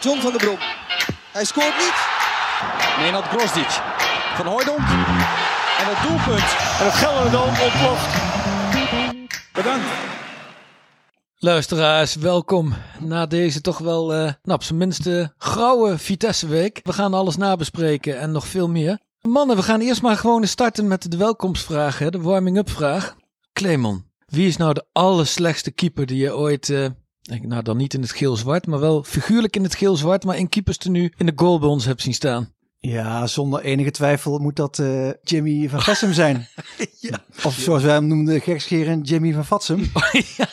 [0.00, 0.58] John van der Brom.
[1.32, 1.98] Hij scoort niet.
[2.98, 3.70] Nenad Grosdic
[4.36, 4.78] van Hooydonk.
[4.78, 6.50] En het doelpunt.
[6.80, 8.10] En het Gelderdoom ontploft.
[9.52, 9.86] Bedankt.
[11.36, 16.80] Luisteraars, welkom na deze toch wel, eh, nou, op zijn minste grauwe Vitesse-week.
[16.82, 18.98] We gaan alles nabespreken en nog veel meer.
[19.20, 23.16] Mannen, we gaan eerst maar gewoon eens starten met de welkomstvraag, hè, de warming-up vraag.
[23.52, 26.86] Clemon, wie is nou de allerslechtste keeper die je ooit, eh,
[27.30, 30.48] ik- nou dan niet in het geel-zwart, maar wel figuurlijk in het geel-zwart, maar in
[30.48, 32.52] keeperstenu in de goal bij ons hebt zien staan?
[32.80, 36.46] Ja, zonder enige twijfel moet dat eh, Jimmy van Vessem zijn.
[37.44, 39.90] Of zoals wij hem noemden, gekscherend Jimmy van Vatsem.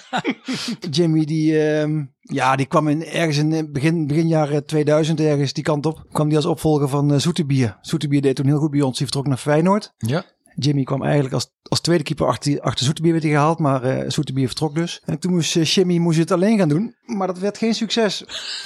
[0.91, 5.53] Jimmy die, ehm, ja, die kwam in, ergens in eh, begin, begin jaren 2000 ergens
[5.53, 6.05] die kant op.
[6.11, 7.77] Kwam die als opvolger van eh Zoetebier.
[7.81, 8.97] Zoetebier deed toen heel goed bij ons.
[8.97, 9.93] Die vertrok naar Feyenoord.
[9.97, 10.23] Ja.
[10.55, 14.09] Jimmy kwam eigenlijk als, als tweede keeper achter, achter Zoetebier werd hij gehaald, maar eh
[14.09, 15.01] Zoetebier vertrok dus.
[15.05, 18.23] En toen moest eh, Jimmy moest het alleen gaan doen, maar dat werd geen succes.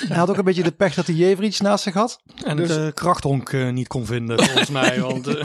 [0.07, 2.21] Hij had ook een beetje de pech dat hij Jevrich naast zich had.
[2.45, 5.01] En Dus- het eh, krachthonk niet kon vinden, volgens mij.
[5.01, 5.27] Want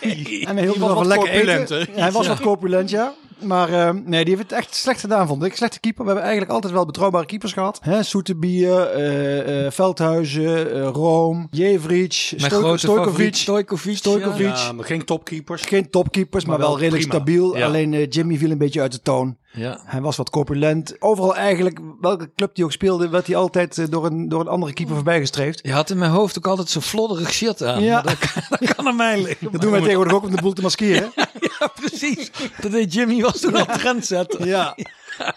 [0.00, 1.88] En hij hield wel van lekker eten.
[1.94, 2.28] Hij was Ja.
[2.32, 3.14] wat corpulent, ja.
[3.42, 5.56] Maar eh, nee, die heeft het echt slecht gedaan, vond ik.
[5.56, 6.00] Slechte keeper.
[6.00, 7.78] We hebben eigenlijk altijd wel betrouwbare keepers gehad.
[7.82, 13.34] Hè, Soetebier, eh, eh, Veldhuizen, eh, Room, Jevrich, Mijn Stoj- grote Stojkovic.
[13.34, 13.96] Stojkovic.
[13.96, 14.46] Stojkovic.
[14.46, 14.54] Ja.
[14.66, 15.62] ja, maar geen topkeepers.
[15.62, 17.24] Geen topkeepers, maar, Maar wel wel redelijk prima.
[17.24, 17.56] stabiel.
[17.56, 17.66] Ja.
[17.66, 19.36] Alleen eh, Jimmy viel een beetje uit de toon.
[19.54, 19.80] Ja.
[19.84, 20.96] Hij was wat corpulent.
[20.98, 24.72] Overal eigenlijk, welke club die ook speelde, werd hij altijd door, een, door een andere
[24.72, 25.60] keeper voorbij gestreefd.
[25.62, 27.82] Je had in mijn hoofd ook altijd zo'n flodderig shit aan.
[27.82, 27.94] Ja.
[27.94, 29.52] Maar Dat, kan- dat kan aan mij liggen.
[29.52, 31.12] Dat doen wij tegenwoordig ook om de boel te maskeren.
[31.16, 31.26] Ja,
[31.68, 32.30] precies.
[32.60, 34.46] Dat deed Jimmy was toen al trendsetter.
[34.52, 34.76] Ja.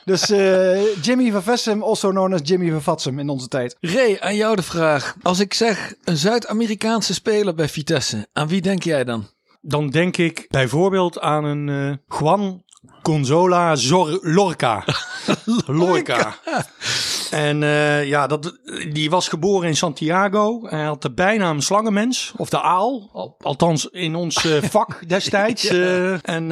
[0.05, 3.77] Dus eh, Jimmy van Vessem, also known as Jimmy van Vatsem in onze tijd.
[3.79, 5.15] Ray, aan jou de vraag.
[5.21, 9.27] Als ik zeg een Zuid-Amerikaanse speler bij Vitesse, aan wie denk jij dan?
[9.61, 11.69] Dan denk ik bijvoorbeeld aan een
[12.09, 12.63] eh, Juan
[13.03, 14.83] Gonzola Zor Lorca.
[15.65, 16.35] Lorca.
[17.31, 18.57] En eh, ja, dat,
[18.93, 20.59] die was geboren in Santiago.
[20.69, 23.09] Hij had de bijnaam Slangenmens, of de Aal.
[23.13, 25.67] Al- Althans in ons eh, vak destijds.
[25.67, 26.47] Eh, en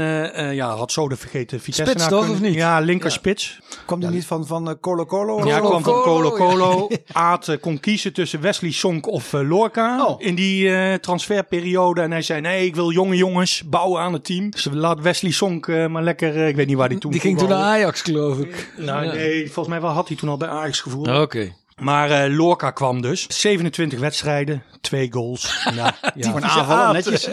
[0.55, 2.53] ja, had zo de vergeten Vitesse Spits toch, of niet?
[2.53, 3.59] Ja, linkerspits.
[3.85, 5.45] Kwam die niet van, van Colo Colo?
[5.45, 6.87] Ja, kwam van Colo, Colo.
[7.11, 10.15] Aad kon kiezen tussen Wesley Sonk of Lorca Oh.
[10.21, 12.01] in die transferperiode.
[12.01, 14.49] En hij zei, nee, ik wil jonge jongens bouwen aan het team.
[14.51, 17.49] Dus laat Wesley Sonk maar lekker, ik weet niet waar hij toen Die ging toen
[17.49, 18.71] naar Ajax, geloof ik.
[18.77, 21.21] Nou, nee, volgens mij wel had hij toen al bij Ajax gevoerd.
[21.21, 21.53] Oké.
[21.83, 23.25] Maar eh, Lorca kwam dus.
[23.27, 25.51] 27 wedstrijden, twee goals.
[25.75, 26.29] Ja, ja.
[26.31, 27.27] Voor een aanvaller, netjes.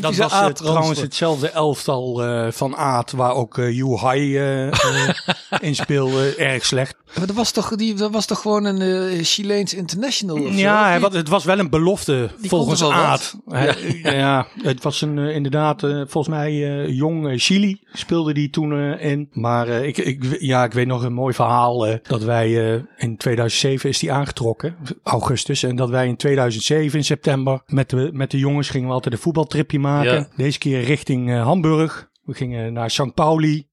[0.00, 4.38] Dat was eh, trouwens hetzelfde elftal eh, van Aad, waar ook eh Yu Hai
[5.60, 6.34] in speelde.
[6.34, 6.94] Erg slecht.
[7.18, 10.98] Maar dat was toch, die, dat was toch gewoon een eh, Chileens international of Ja,
[11.00, 13.36] wat, het was wel een belofte Die volgens Aad.
[13.46, 14.46] Hij- ja.
[14.62, 19.28] het was een, inderdaad, eh, volgens mij eh, jong Chili speelde die toen eh, in.
[19.32, 23.16] Maar ik, ik, ja, ik weet nog een mooi verhaal eh, dat wij eh, in
[23.16, 25.62] 2007 is die aangetrokken, augustus.
[25.62, 29.14] En dat wij in 2007 in september met de, met de jongens gingen we altijd
[29.14, 30.14] een voetbaltripje maken.
[30.14, 30.28] Ja.
[30.36, 32.10] Deze keer richting eh, Hamburg.
[32.22, 33.14] We gingen naar St.
[33.14, 33.66] Pauli.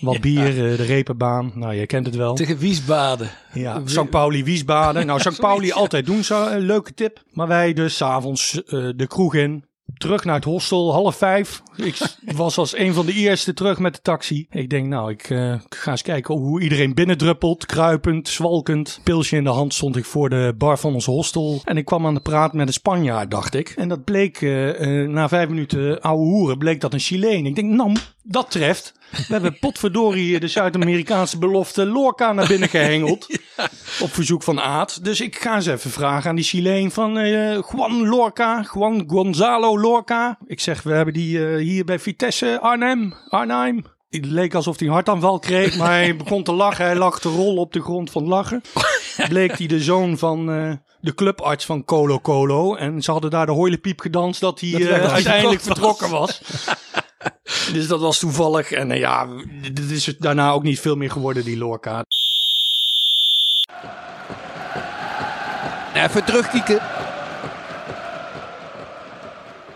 [0.00, 1.52] Wat bier, eh, de repenbaan.
[1.54, 2.34] Nou, je kent het wel.
[2.34, 3.30] Tegen Wiesbaden.
[3.52, 4.10] Ja, St.
[4.10, 5.06] Pauli, Wiesbaden.
[5.06, 5.40] Nou, St.
[5.40, 6.46] Pauli altijd doen zo.
[6.46, 7.22] Een leuke tip.
[7.30, 9.64] Maar wij dus 's avonds eh, de kroeg in.
[9.96, 11.62] Terug naar het hostel, half vijf.
[11.76, 11.96] Ik
[12.36, 14.46] was als een van de eerste terug met de taxi.
[14.50, 17.66] Ik denk, nou, ik eh, ga eens kijken hoe iedereen binnendruppelt.
[17.66, 19.00] Kruipend, zwalkend.
[19.02, 21.60] Pilsje in de hand stond ik voor de bar van ons hostel.
[21.64, 23.68] En ik kwam aan de praat met een Spanjaard, dacht ik.
[23.68, 27.46] En dat bleek, eh, eh, na vijf minuten ouwe hoeren, bleek dat een Chileen.
[27.46, 28.94] Ik denk, nou, dat treft.
[29.16, 33.26] We hebben potverdorie de Zuid-Amerikaanse belofte Lorca naar binnen gehengeld.
[34.00, 35.04] Op verzoek van Aad.
[35.04, 38.66] Dus ik ga eens even vragen aan die Chileen van eh, Juan Lorca.
[38.74, 40.38] Juan Gonzalo Lorca.
[40.46, 43.14] Ik zeg, we hebben die eh, hier bij Vitesse Arnhem.
[43.28, 43.84] Arnhem.
[44.22, 46.84] Het leek alsof hij een hartaanval kreeg, maar hij begon te lachen.
[46.84, 48.62] Hij lag te rollen op de grond van lachen.
[49.28, 52.74] Bleek hij de zoon van eh, de clubarts van Colo Colo.
[52.74, 56.40] En ze hadden daar de hoilepiep gedanst dat hij eh, uiteindelijk vertrokken was.
[57.72, 58.72] Dus dat was toevallig.
[58.72, 59.26] En eh, ja,
[59.72, 62.04] dit is daarna ook niet veel meer geworden, die Lorca.
[65.94, 66.80] Even terugkieken.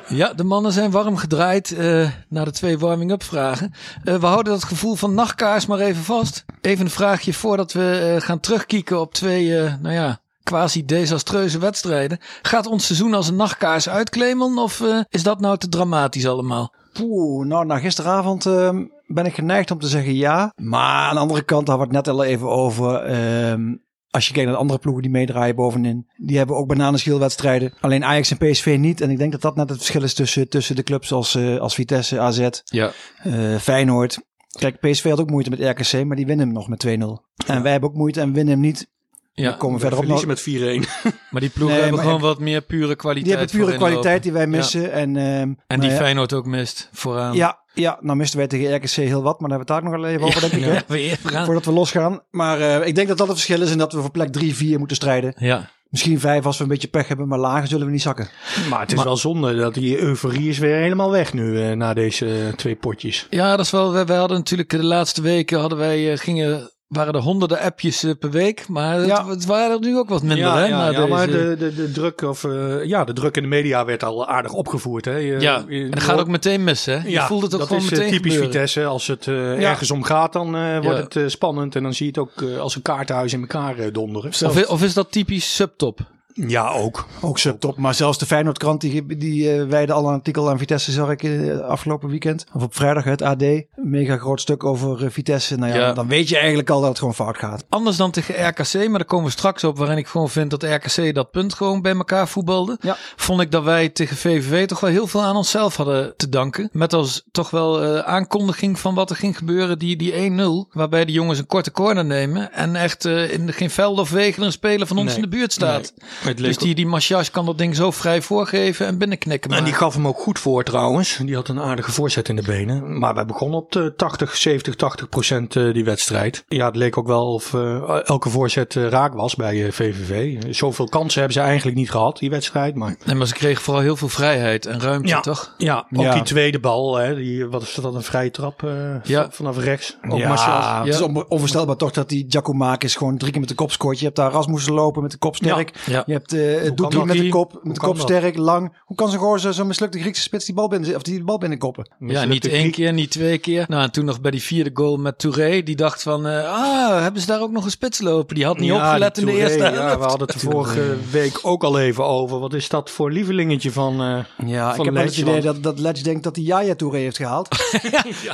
[0.08, 3.72] Ja, de mannen zijn warm gedraaid eh naar de twee warming-up vragen.
[4.05, 6.44] Eh, we houden dat gevoel van nachtkaars maar even vast.
[6.60, 12.19] Even een vraagje voordat we eh, gaan terugkieken op twee, nou ja, quasi desastreuze wedstrijden.
[12.43, 16.75] Gaat ons seizoen als een nachtkaars uitklemelen of is dat nou te dramatisch allemaal?
[16.93, 20.52] Poeh, nou, na gisteravond ehm, ben ik geneigd om te zeggen ja.
[20.56, 22.94] Maar aan de andere kant, daar we het net al even over.
[22.94, 23.75] ehm,
[24.10, 26.06] als je kijkt naar de andere ploegen die meedraaien bovenin.
[26.16, 27.72] Die hebben ook bananenschilwedstrijden.
[27.81, 29.00] Alleen Ajax en PSV niet.
[29.00, 31.56] En ik denk dat dat net het verschil is tussen, tussen de clubs als, eh,
[31.58, 32.93] als Vitesse, AZ, Ja.
[33.22, 34.19] eh, Feyenoord.
[34.58, 37.25] Kijk, PSV had ook moeite met RKC, maar die winnen hem nog met 2-0.
[37.46, 38.90] En wij hebben ook moeite en winnen hem niet.
[39.38, 39.94] Ja, We komen nog.
[39.94, 40.88] Verliezen met 4-1.
[41.31, 43.25] maar die ploegen Nee, hebben gewoon wat meer pure kwaliteit.
[43.26, 44.23] Die hebben pure kwaliteit lopen.
[44.23, 44.93] die wij missen.
[44.93, 47.35] En, ehm, En die ja, Feyenoord ook mist vooraan.
[47.35, 49.82] Ja, ja, nou misten wij tegen RKC heel wat, maar daar hebben we het daar
[49.82, 50.64] nog wel even over, denk ik.
[50.64, 50.79] hè?
[50.94, 51.19] Weer.
[51.44, 52.20] Voordat we losgaan.
[52.31, 54.55] Maar eh, ik denk dat dat het verschil is en dat we voor plek 3,
[54.55, 55.35] 4 moeten strijden.
[55.37, 55.70] Ja.
[55.88, 58.29] Misschien 5 als we een beetje pech hebben, maar lager zullen we niet zakken.
[58.70, 61.94] Maar het is wel zonde dat die euforie is weer helemaal weg nu eh, na
[61.94, 63.26] deze twee potjes.
[63.31, 63.93] Ja, dat is wel.
[63.93, 68.02] We, we hadden natuurlijk de laatste weken hadden wij eh, gingen waren er honderden appjes
[68.05, 69.19] eh, per week, maar Ja.
[69.20, 70.38] het, het waren er nu ook wat minder.
[70.38, 73.43] ja, hè, ja, ja, maar de, de, de druk of eh, ja, de druk in
[73.43, 75.05] de media werd al aardig opgevoerd.
[75.05, 75.17] Hè.
[75.17, 76.99] Je- ja, je- en dat gaat ook meteen mis, hè?
[77.06, 78.52] Je voelt het ook dat gewoon is eh, meteen typisch gebeuren.
[78.52, 78.85] Vitesse.
[78.85, 79.69] Als het eh, Ja.
[79.70, 81.02] ergens om gaat, dan eh, wordt Ja.
[81.05, 81.76] het eh, spannend.
[81.76, 84.31] En dan zie je het ook als een kaartenhuis in elkaar donderen.
[84.44, 86.00] Of, of is dat typisch subtop?
[86.46, 87.06] Ja, ook.
[87.20, 87.76] Ook subtop.
[87.76, 91.23] Maar zelfs de Feyenoordkrant, die, die eh, wijde al een artikel aan Vitesse, zag ik
[91.23, 92.44] eh, afgelopen weekend.
[92.52, 93.43] Of op vrijdag het AD.
[93.43, 95.56] Een mega groot stuk over eh, Vitesse.
[95.56, 95.93] Nou ja, Ja.
[95.93, 97.64] dan weet je eigenlijk al dat het gewoon fout gaat.
[97.69, 99.79] Anders dan tegen RKC, maar daar komen we straks op.
[99.79, 102.76] Waarin ik gewoon vind dat RKC dat punt gewoon bij elkaar voetbalde.
[102.81, 102.96] Ja.
[103.17, 106.69] Vond ik dat wij tegen VVV toch wel heel veel aan onszelf hadden te danken.
[106.73, 109.79] Met als toch wel eh, aankondiging van wat er ging gebeuren.
[109.79, 110.73] Die, die 1-0.
[110.73, 112.52] Waarbij de jongens een korte corner nemen.
[112.52, 115.17] En echt eh, in de, geen veld of wegen een speler van ons Nee.
[115.17, 115.93] in de buurt staat.
[116.28, 119.50] Het Dus die, die Machias kan dat ding zo vrij voorgeven en binnenknikken.
[119.50, 121.16] En die maar- gaf hem ook goed voor trouwens.
[121.25, 122.98] Die had een aardige voorzet in de benen.
[122.98, 126.44] Maar wij begonnen op de 80, 70, 80 procent eh, die wedstrijd.
[126.48, 130.42] Ja, het leek ook wel of eh, elke voorzet eh, raak was bij eh, VVV.
[130.54, 132.75] Zoveel kansen hebben ze eigenlijk niet gehad, die wedstrijd.
[132.75, 135.20] Maar Nee, maar ze kregen vooral heel veel vrijheid en ruimte, Ja.
[135.20, 135.54] toch?
[135.58, 136.14] ja, ook Ja.
[136.14, 136.96] die tweede bal.
[136.96, 138.70] Hè, die, wat is dat, een vrije trap eh,
[139.02, 139.28] Ja.
[139.30, 139.96] vanaf rechts.
[140.08, 140.84] Ook ja, Martial.
[140.84, 143.98] het is on- onvoorstelbaar toch dat die Giacomakis gewoon drie keer met de kop scoort.
[143.98, 145.70] Je hebt daar Rasmussen lopen met de kop sterk.
[146.06, 146.17] Ja.
[146.18, 147.06] Hebt eh kan Doekie dat?
[147.06, 148.72] met de kop, met de kop sterk, lang.
[148.84, 151.90] Hoe kan zo'n gozer, zo'n mislukte Griekse spits die bal binnen, of die bal binnenkoppen?
[151.98, 153.64] Ja, niet één keer, niet twee keer.
[153.68, 155.62] Nou, en toen nog bij die vierde goal met Touré.
[155.62, 158.34] Die dacht van, eh, ah, hebben ze daar ook nog een spits lopen?
[158.34, 159.96] Die had niet Ja, opgelet in de eerste Ja, helft.
[159.98, 162.38] we hadden het de vorige week ook al even over.
[162.38, 165.62] Wat is dat voor lievelingetje van, eh Ja, van ik heb wel het idee dat,
[165.62, 167.48] dat Letch denkt dat hij Yaya Touré heeft gehaald.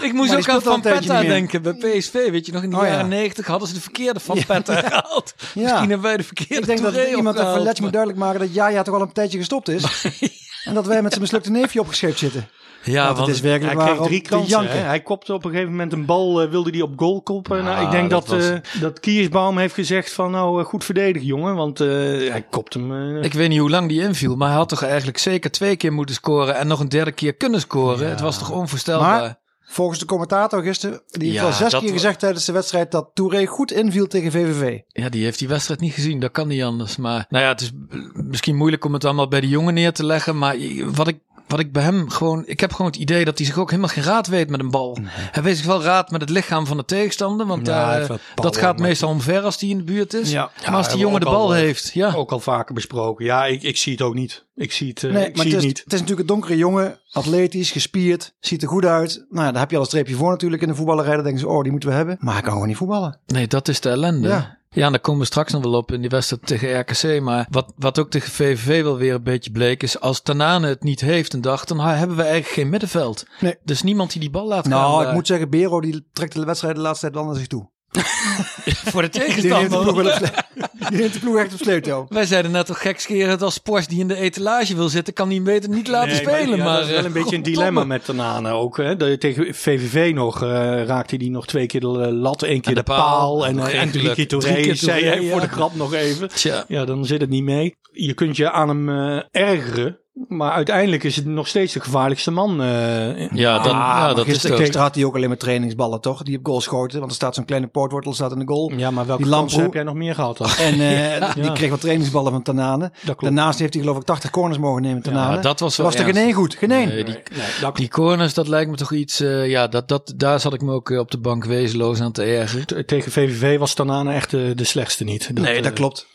[0.01, 2.31] Ik moest Maar ook aan Van Petta denken bij PSV.
[2.31, 2.89] Weet je nog, in de Oh, ja.
[2.89, 5.35] jaren negentig hadden ze de verkeerde Van Petta gehaald.
[5.55, 8.41] Misschien hebben wij de verkeerde Ik denk dat Touré iemand opgehaald, Letch moet duidelijk maken
[8.41, 10.07] dat Yaya toch al een tijdje gestopt is.
[10.65, 12.49] en dat wij met zijn mislukte neefje opgescheept zitten.
[12.85, 14.87] Ja, Want want het is werkelijk Hij waar kreeg drie kansen.
[14.87, 17.65] Hij kopte op een gegeven moment een bal, eh, wilde hij op goal koppen.
[17.65, 20.85] nou, ik denk dat dat, was- eh dat Kiersbaum heeft gezegd van nou eh, goed
[20.85, 21.55] verdedigen jongen.
[21.55, 21.87] Want eh,
[22.31, 23.17] hij kopt hem.
[23.23, 25.93] ik weet niet hoe lang die inviel, maar hij had toch eigenlijk zeker twee keer
[25.93, 28.09] moeten scoren en nog een derde keer kunnen scoren.
[28.09, 29.21] Het was toch onvoorstelbaar.
[29.21, 32.53] Maar volgens de commentator gisteren, die heeft Ja, al zes dat keer gezegd tijdens de
[32.53, 34.79] wedstrijd dat Touré goed inviel tegen VVV.
[34.89, 36.21] Ja, die heeft die wedstrijd niet gezien.
[36.21, 36.97] Dat kan niet anders.
[36.97, 37.71] Maar nou ja, het is
[38.15, 40.39] misschien moeilijk om het allemaal bij de jongen neer te leggen.
[40.39, 41.19] Maar wat ik,
[41.57, 42.43] wat ik bij hem gewoon...
[42.47, 44.71] Ik heb gewoon het idee dat hij zich ook helemaal geen raad weet met een
[44.71, 44.99] bal.
[45.09, 47.47] Hij weet zich wel raad met het lichaam van de tegenstander.
[47.47, 50.31] Want Ja, wel dat gaat meestal omver als hij in de buurt is.
[50.31, 50.51] Ja.
[50.67, 52.13] maar als die jongen de al, bal eh, heeft, ja.
[52.15, 53.25] Ook al vaker besproken.
[53.25, 54.45] Ja, ik, ik zie het ook niet.
[54.55, 55.79] Ik zie het, eh, Nee, ik maar zie het is, niet.
[55.85, 59.27] het is natuurlijk een donkere jongen, atletisch, gespierd, ziet er goed uit.
[59.29, 61.15] Nou ja, daar heb je al een streepje voor natuurlijk in de voetballerij.
[61.15, 62.17] Dan denken ze, oh, die moeten we hebben.
[62.21, 63.19] Maar hij kan gewoon niet voetballen.
[63.27, 64.29] Nee, dat is de ellende.
[64.29, 64.59] Ja.
[64.75, 64.87] Ja.
[64.87, 67.21] en daar komen we straks nog wel op in die wedstrijd tegen RKC.
[67.23, 70.01] Maar wat, wat ook tegen VVV wel weer een beetje bleek is...
[70.01, 73.27] als Tanane het niet heeft een dag, dan hebben we eigenlijk geen middenveld.
[73.41, 73.57] Nee.
[73.63, 74.79] Dus niemand die die bal laat gaan.
[74.79, 75.15] Nou, ik daar.
[75.15, 77.73] moet zeggen, Bero die trekt de wedstrijd de laatste tijd wel naar zich toe.
[78.93, 80.05] voor de Die neemt de tegenstander.
[80.89, 82.07] die neemt de ploeg echt op sleeptouw.
[82.09, 85.37] Wij zeiden net toch gekscherend als Porsche die in de etalage wil zitten, kan die
[85.37, 86.57] hem beter niet laten Nee, spelen.
[86.57, 88.77] ja, Maar, dat is wel eh, een beetje een dilemma met Tanane ook.
[88.77, 88.97] Hè.
[88.97, 90.49] De, tegen VVV nog eh,
[90.85, 92.99] raakte hij nog twee keer de lat, één keer de de, paal.
[92.99, 95.75] paal, en, Nog eh, en drie keer Touré, Drie keer zei hij voor de grap
[95.75, 96.29] nog even.
[96.29, 96.65] Tja.
[96.69, 97.77] Ja, dan zit het niet mee.
[97.93, 99.99] Je kunt je aan hem eh, ergeren.
[100.29, 102.63] Maar uiteindelijk is het nog steeds de gevaarlijkste man.
[102.63, 106.01] eh, Ja, dan, Ah, ja dat is gisteren, gisteren had hij ook alleen maar trainingsballen,
[106.01, 106.23] toch?
[106.23, 106.99] Die op goal schoten.
[106.99, 108.73] Want er staat zo'n kleine poortwortel staat in de goal.
[108.77, 110.49] ja, maar welke kansen Lamproe- heb jij nog meer gehad dan?
[110.69, 110.73] En
[111.21, 112.93] eh, die kreeg wat trainingsballen van Tanane.
[113.19, 115.37] Daarnaast heeft hij geloof ik 80 corners mogen nemen, Tanane.
[115.37, 116.55] Ja, dat was wel was er geen één goed.
[116.55, 116.89] Geen één.
[116.89, 119.21] Nee, die, Nee, dat die corners, dat lijkt me toch iets...
[119.21, 122.23] eh, ja, dat, dat, daar zat ik me ook op de bank wezenloos aan te
[122.23, 122.87] ergeren.
[122.87, 125.31] Tegen VVV was Tanane echt de, de slechtste niet.
[125.35, 126.07] nee, dat klopt.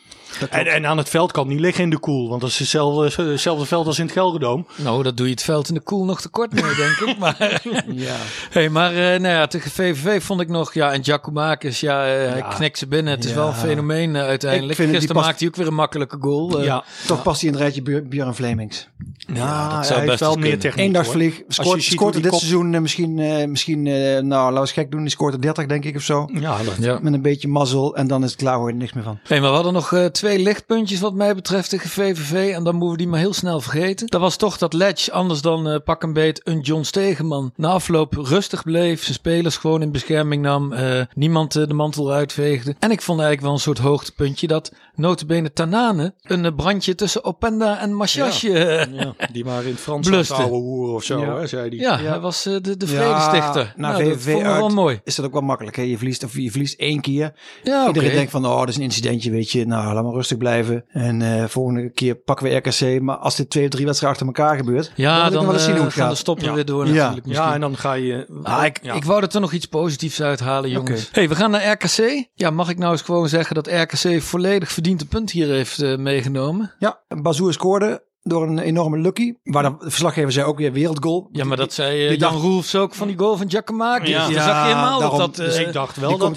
[0.50, 2.30] En, en aan het veld kan het niet liggen in de koel.
[2.30, 4.64] Want dat is hetzelfde, hetzelfde veld als in het Gelredome.
[4.76, 7.18] Nou, dat doe je het veld in de koel nog te kort mee, denk ik.
[7.18, 7.62] Maar,
[8.08, 8.16] Ja.
[8.50, 10.74] hey, maar eh, nou ja, tegen VVV vond ik nog...
[10.74, 13.14] Ja, en Giacomakis, ja, eh, hij knikt ze binnen.
[13.14, 13.36] Het is Ja.
[13.36, 14.70] wel een fenomeen eh, uiteindelijk.
[14.72, 16.64] Ik vind het- die Gisteren past- maakte hij ook weer een makkelijke goal.
[16.64, 18.88] ja, Toch past hij in het rijtje Björ- Björn Flemings.
[19.34, 20.86] ja, dat zou hij best heeft wel meer techniek.
[20.86, 21.38] Eendagsvlieg.
[21.38, 24.92] je Scoort, scoort dit kop- seizoen misschien, eh, misschien eh, nou laten we eens gek
[24.92, 26.30] doen, die scoort er 30 denk ik of zo.
[26.34, 27.00] Ja, dat, Ja.
[27.02, 29.20] Met een beetje mazzel en dan is het klaar, hoor je er niks meer van.
[29.24, 32.54] Hey, maar we hadden nog eh, twee lichtpuntjes wat mij betreft tegen VVV.
[32.54, 34.08] En dan moeten we die maar heel snel vergeten.
[34.08, 37.52] Dat was toch dat Ledge, anders dan eh, pak een beet, een John Stegeman.
[37.56, 39.02] Na afloop rustig bleef.
[39.04, 40.74] Zijn spelers gewoon in bescherming nam.
[40.74, 42.76] eh, niemand eh, de mantel uitveegde.
[42.80, 47.80] En ik vond eigenlijk wel een soort hoogtepuntje dat notabene Tanane een brandje tussen Openda
[47.80, 48.54] en Machiasje.
[48.54, 50.34] eh, Ja, ja, die waren in het Frans Bluste.
[50.34, 51.36] oude hoer of zo, Ja.
[51.38, 51.98] hè, zei hij.
[52.00, 53.62] hij was eh, de, de vredestichter.
[53.62, 55.00] Ja, na Nou, dat VVV vond ik wel uit mooi.
[55.04, 55.76] is dat ook wel makkelijk.
[55.76, 55.82] Hè?
[55.82, 57.34] Je, verliest, of je verliest één keer.
[57.64, 57.88] Ja.
[57.88, 59.66] Iedereen denkt van, oh, dat is een incidentje, weet je.
[59.66, 60.86] Nou, laat maar rustig blijven.
[60.88, 63.02] En eh volgende keer pakken we RKC.
[63.02, 65.64] Maar als dit twee of drie wedstrijden achter elkaar gebeurt, Ja, dan, nog wel eens
[65.64, 66.18] zien hoe eh, het gaat.
[66.18, 66.54] stoppen Ja.
[66.54, 66.94] weer door Ja.
[66.94, 67.48] natuurlijk misschien.
[67.48, 68.40] Ja, en dan ga je...
[68.44, 68.94] Ah, ik, ja.
[68.94, 71.10] ik wou er toch nog iets positiefs uithalen, jongens.
[71.12, 72.28] Hey, we gaan naar RKC.
[72.34, 75.82] Ja, mag ik nou eens gewoon zeggen dat RKC volledig verdiend een punt hier heeft
[75.82, 76.74] eh, meegenomen?
[76.80, 79.34] Ja, Bazoer scoorde door een enorme lucky.
[79.44, 81.30] Waar de verslaggever zei ook weer wereldgoal.
[81.32, 84.10] Ja, maar dat zei eh, die Jan dacht- Roelfs ook van die goal van Giacomakis.
[84.10, 84.28] Ja.
[84.28, 85.18] Ja, zag je helemaal daarom.
[85.18, 85.36] dat...
[85.36, 86.36] Dus ik dacht wel die dat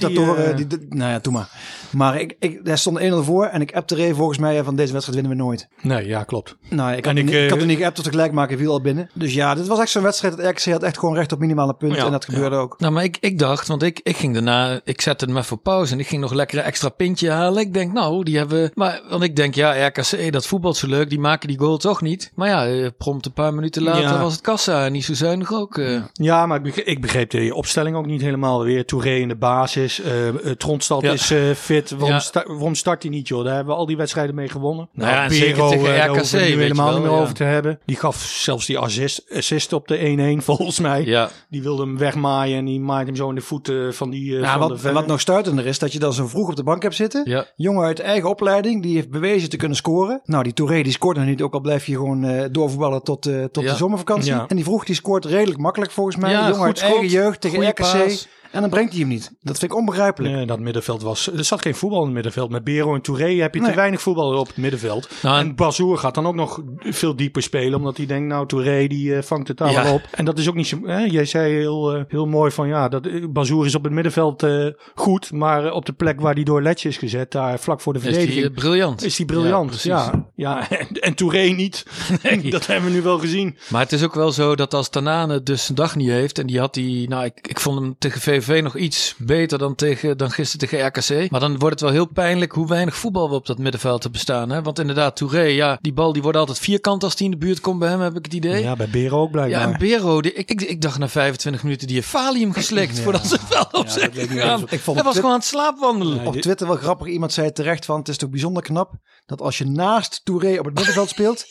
[0.57, 0.67] die...
[0.67, 1.49] die- nou ja, doe maar.
[1.93, 4.77] Maar ik, ik, daar stond 1-0 voor en ik appte er even volgens mij van
[4.77, 5.69] deze wedstrijd winnen we nooit.
[5.83, 6.57] Nee, ja, klopt.
[6.69, 8.33] Nou, ik En had, ik, ik, ik eh, had er niet geappt tot de gelijk
[8.33, 9.11] maken, viel al binnen.
[9.15, 11.75] Dus ja, dit was echt zo'n wedstrijd dat RKC had echt gewoon recht op minimale
[11.75, 12.75] punten Ja, en dat gebeurde ook.
[12.79, 15.59] Nou, maar ik, ik dacht, want ik, ik ging daarna, ik zette hem even voor
[15.59, 17.63] pauze en ik ging nog lekker een extra pintje halen.
[17.63, 21.09] Ik denk, nou, die hebben, maar, want ik denk, ja, RKC, dat voetbalt zo leuk,
[21.11, 22.33] die maken die goal toch niet.
[22.35, 24.21] Maar ja, eh, prompt een paar minuten later Ja.
[24.21, 25.79] was het kassa en niet zo zuinig ook.
[25.79, 26.03] eh.
[26.13, 28.65] Ja, maar ik begreep, ik begreep de opstelling ook niet helemaal.
[28.65, 30.01] Weer Touré in de basis.
[30.01, 31.13] eh eh, Tronstad Ja.
[31.13, 31.82] is eh, fit.
[31.91, 32.19] Waarom, Ja.
[32.19, 33.45] sta- waarom start hij niet, joh?
[33.45, 34.89] Daar hebben we al die wedstrijden mee gewonnen.
[34.93, 37.21] Nou ja, zeker tegen eh, daar RKC, hoeven we helemaal wel, niet meer ja.
[37.23, 37.79] over te hebben.
[37.87, 39.97] Die gaf zelfs die assist, assist op de
[40.41, 41.05] 1-1, volgens mij.
[41.05, 44.35] Ja, Die wilde hem wegmaaien en die maait hem zo in de voeten van die...
[44.37, 46.57] eh, Ja, van wat, de wat nog stuitender is, dat je dan zo vroeg op
[46.57, 47.23] de bank hebt zitten.
[47.31, 47.47] ja.
[47.57, 50.21] Jongen uit eigen opleiding, die heeft bewezen te kunnen scoren.
[50.25, 53.27] Nou, die Touré, die scoort nog niet, ook al blijf je gewoon eh, doorvoetballen tot,
[53.27, 53.71] eh, tot Ja.
[53.71, 54.33] de zomervakantie.
[54.33, 54.45] Ja.
[54.49, 56.31] En die vroeg, die scoort redelijk makkelijk volgens mij.
[56.31, 57.75] Ja, Jongen uit eigen jeugd tegen RKC.
[57.81, 58.29] paas.
[58.53, 59.33] En dan brengt hij hem niet.
[59.41, 60.35] Dat vind ik onbegrijpelijk.
[60.35, 61.33] Nee, dat middenveld was...
[61.33, 62.51] Er zat geen voetbal in het middenveld.
[62.51, 65.09] Met Bero en Touré heb je te weinig voetbal op het middenveld.
[65.23, 67.79] Nou, en- en Bazoer gaat dan ook nog veel dieper spelen.
[67.79, 69.83] Omdat hij denkt, nou Touré die eh, vangt het daar Ja.
[69.83, 70.03] wel op.
[70.11, 70.79] En dat is ook niet zo...
[70.85, 70.99] Hè?
[71.05, 74.43] Jij zei heel, eh, heel mooi van ja, dat, eh, Bazoer is op het middenveld
[74.43, 75.33] eh, goed.
[75.33, 78.05] Maar op de plek waar hij door Letje is gezet, daar vlak voor de Is
[78.05, 78.55] die verdediging...
[78.55, 79.05] briljant.
[79.05, 79.83] is die briljant.
[79.83, 80.71] Ja, ja.
[80.71, 81.85] En, en Touré niet.
[82.51, 83.57] Dat hebben we nu wel gezien.
[83.69, 86.39] Maar het is ook wel zo dat als Tanane dus zijn dag niet heeft.
[86.39, 89.75] En die had die, nou, ik, ik vond hem tegen VVV nog iets beter dan,
[89.75, 91.31] tegen, dan gisteren tegen RKC.
[91.31, 94.21] Maar dan wordt het wel heel pijnlijk hoe weinig voetbal we op dat middenveld hebben
[94.21, 94.51] staan.
[94.51, 94.63] Hè?
[94.63, 97.61] Want inderdaad, Touré, ja, die bal die wordt altijd vierkant als die in de buurt
[97.61, 98.63] komt bij hem, heb ik het idee.
[98.63, 99.73] Ja, bij Bero ook Ja, blijkbaar.
[99.73, 103.27] en Bero, die, ik, ik, ik dacht na 25 minuten, die heeft Valium geslikt voordat
[103.27, 104.63] ze het veld op zijn gegaan.
[104.69, 106.27] Ik vond Hij was gewoon aan het slaapwandelen.
[106.27, 107.07] Op Twitter wel grappig.
[107.07, 108.95] Iemand zei terecht van, het is toch bijzonder knap
[109.27, 111.47] dat als je naast Touré op het middenveld speelt,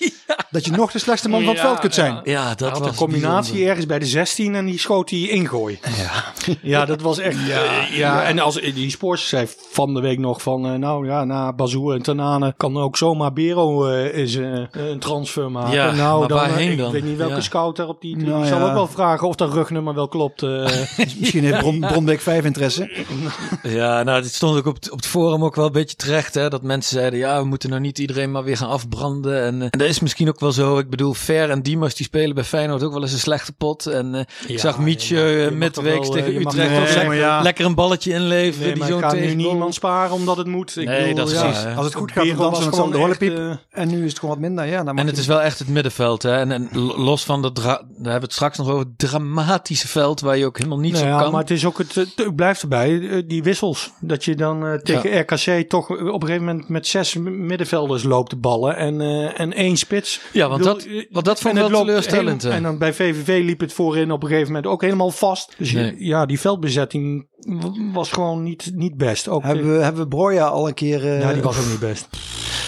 [0.50, 2.20] dat je nog de slechtste man van het Ja, veld kunt zijn.
[2.24, 2.56] ja.
[2.56, 3.68] Dat had was een combinatie bijzonder.
[3.68, 5.80] ergens bij de 16 en die schoot hij ingooi.
[5.98, 6.24] Ja,
[6.62, 7.38] ja dat was echt.
[7.48, 11.24] Ja, ja, en als die Sports zei van de week nog van, eh, nou ja,
[11.24, 15.72] na Bazoer en Tanane kan ook zomaar Bero eh, is eh, een transfer maken.
[15.74, 16.92] Ja, nou, maar dan, eh, waarheen ik dan?
[16.92, 17.42] weet niet welke Ja.
[17.42, 18.18] scout er op die.
[18.18, 20.44] die Nou zal ook wel vragen of dat rugnummer wel klopt.
[20.44, 20.50] eh.
[21.20, 23.06] Misschien heeft Bron, Bronbeek 5 interesse.
[23.64, 26.34] Ja, nou, dit stond ook op het, op het forum ook wel een beetje terecht,
[26.34, 26.50] hè.
[26.50, 29.44] Dat mensen zeiden, ja, we moeten nou niet iedereen maar weer gaan afbranden.
[29.44, 30.78] En, eh, en dat is misschien ook wel zo.
[30.78, 33.86] Ik bedoel, Fer en Dimas, die spelen bij Feyenoord ook wel eens een slechte pot.
[33.86, 37.42] En eh, ik zag Mietje eh, midweeks tegen Utrecht Nee, ook lekker, ja.
[37.42, 38.68] lekker een balletje inleveren.
[38.68, 40.78] Nee, die zo'n ik nu niemand sparen omdat het moet.
[40.78, 41.76] Ik Nee, bedoel, dat is ja, hè.
[41.76, 43.60] Als het goed gaat, dan was het gewoon de horlepiep.
[43.70, 44.66] En nu is het gewoon wat minder.
[44.66, 46.38] Ja, En het is wel echt het middenveld, hè.
[46.38, 46.70] En, en
[47.10, 50.58] los van dat, daar hebben we het straks nog over, dramatische veld waar je ook
[50.58, 51.32] helemaal niets Nou op ja, kan.
[51.32, 53.92] maar het is ook het, het, blijft erbij, die wissels.
[54.00, 57.16] Dat je dan tegen RKC toch op een gegeven moment met zes
[57.52, 60.22] middenvelders loopt te ballen en, eh, en één spits.
[60.34, 62.44] Ja, want dat, want dat vond ik wel teleurstellend.
[62.44, 65.56] En dan bij VVV liep het voorin op een gegeven moment ook helemaal vast.
[65.58, 65.96] Dus Nee.
[65.98, 67.28] ja, die veldbezetting
[67.94, 69.28] was gewoon niet, niet best.
[69.28, 71.06] Ook Hebben we, hebben we Broja al een keer...
[71.08, 72.08] eh, ja, die was ook niet best.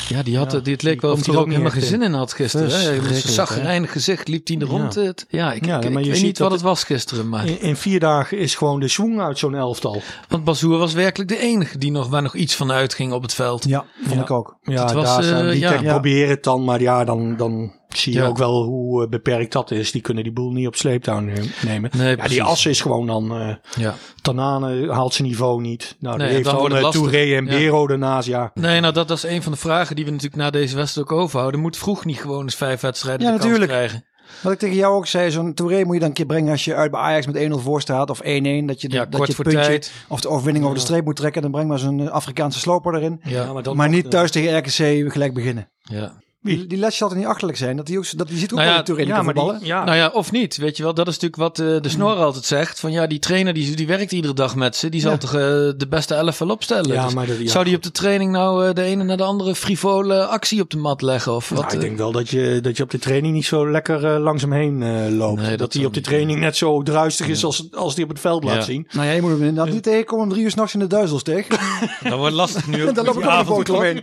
[0.10, 1.72] Ja, die had, Ja, het- die, het leek die wel of hij er ook helemaal
[1.72, 2.68] niet geen zin in had gisteren.
[2.68, 2.72] hè.
[2.74, 3.32] Met zijn Verschrikkelijk, hè?
[3.32, 4.94] zagrijnig gezicht liep hij er rond.
[4.94, 7.30] Ja, ik, Ja, ik, ik weet ziet niet wat dat het was gisteren.
[7.30, 10.02] Maar, In, in vier dagen is gewoon de swing uit zo'n elftal.
[10.30, 13.34] want Bazoer was werkelijk de enige die nog, waar nog iets van uitging op het
[13.34, 13.64] veld.
[13.66, 14.22] Ja, vond Ja.
[14.22, 14.58] ik ook.
[14.62, 15.74] Ja, Het was, daar eh, die ja.
[15.74, 15.92] Ja.
[15.92, 18.26] proberen het dan, maar ja, dan, dan Zie je Ja.
[18.26, 19.92] ook wel hoe eh, beperkt dat is.
[19.92, 21.90] Die kunnen die boel niet op sleeptouw ne- nemen.
[21.98, 23.32] Nee, ja, die Assen is gewoon dan...
[23.40, 23.96] eh Ja.
[24.22, 25.96] Tanane haalt zijn niveau niet.
[26.00, 26.92] Nou, Nee, die heeft dan dan.
[26.92, 27.52] Touré en Ja.
[27.52, 28.28] Bero daarnaast.
[28.28, 30.76] Ja, Nee, nou dat, dat is een van de vragen die we natuurlijk na deze
[30.76, 31.60] wedstrijd ook overhouden.
[31.60, 33.72] Moet vroeg niet gewoon eens vijf wedstrijden Ja, de kans natuurlijk.
[33.78, 34.06] krijgen?
[34.42, 36.66] Wat ik tegen jou ook zei, zo'n Touré moet je dan een keer brengen als
[36.66, 38.24] je uit bij Ajax met 1-0 voor staat of 1-1.
[38.24, 39.92] Dat je, de, Ja, dat je puntje tijd.
[40.08, 41.42] of de overwinning over de streep moet trekken.
[41.42, 43.22] Dan breng maar zo'n Afrikaanse sloper erin.
[43.24, 45.70] Ja, maar, dan maar niet thuis tegen RKC gelijk beginnen.
[45.82, 46.22] ja.
[46.44, 47.78] Die, die les zal er niet achterlijk zijn.
[47.78, 49.44] Dat die, ook, dat die ziet ook Nou ja, de die Ja, kan maar die,
[49.44, 49.68] voetballen.
[49.68, 50.58] ja, Nou ja, of niet.
[50.58, 52.80] Weet je wel, dat is natuurlijk wat eh, de snor altijd zegt.
[52.80, 54.90] Van ja, die trainer die, die werkt iedere dag met ze.
[54.90, 55.18] Die zal Ja.
[55.18, 56.94] toch eh, de beste elf wel opstellen.
[56.94, 59.16] Ja, Dus maar dat- ja, zou die op de training nou eh, de ene na
[59.16, 61.34] de andere frivole actie op de mat leggen?
[61.36, 61.58] Of wat?
[61.60, 61.86] Nou, ik eh?
[61.86, 64.84] denk wel dat je, dat je op de training niet zo lekker eh, langzaam heen
[64.84, 65.42] eh, loopt.
[65.42, 68.20] Nee, dat hij op de training net zo druistig is als, als die op het
[68.20, 68.88] veld laat zien.
[68.92, 71.48] Nou ja, je moet hem inderdaad niet tegenkomen om drie uur s'nachts in de duizelsteeg.
[72.10, 72.78] Dat wordt lastig nu.
[72.94, 73.78] Dan loop ik ook een avondklok.
[73.78, 74.02] omheen.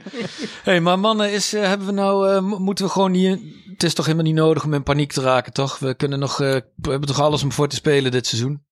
[0.63, 3.41] hey, maar mannen, is, hebben we nou, eh, mo- moeten we gewoon niet...
[3.73, 5.79] Het is toch helemaal niet nodig om in paniek te raken, toch?
[5.79, 8.63] We kunnen nog, eh, we hebben toch alles om voor te spelen dit seizoen?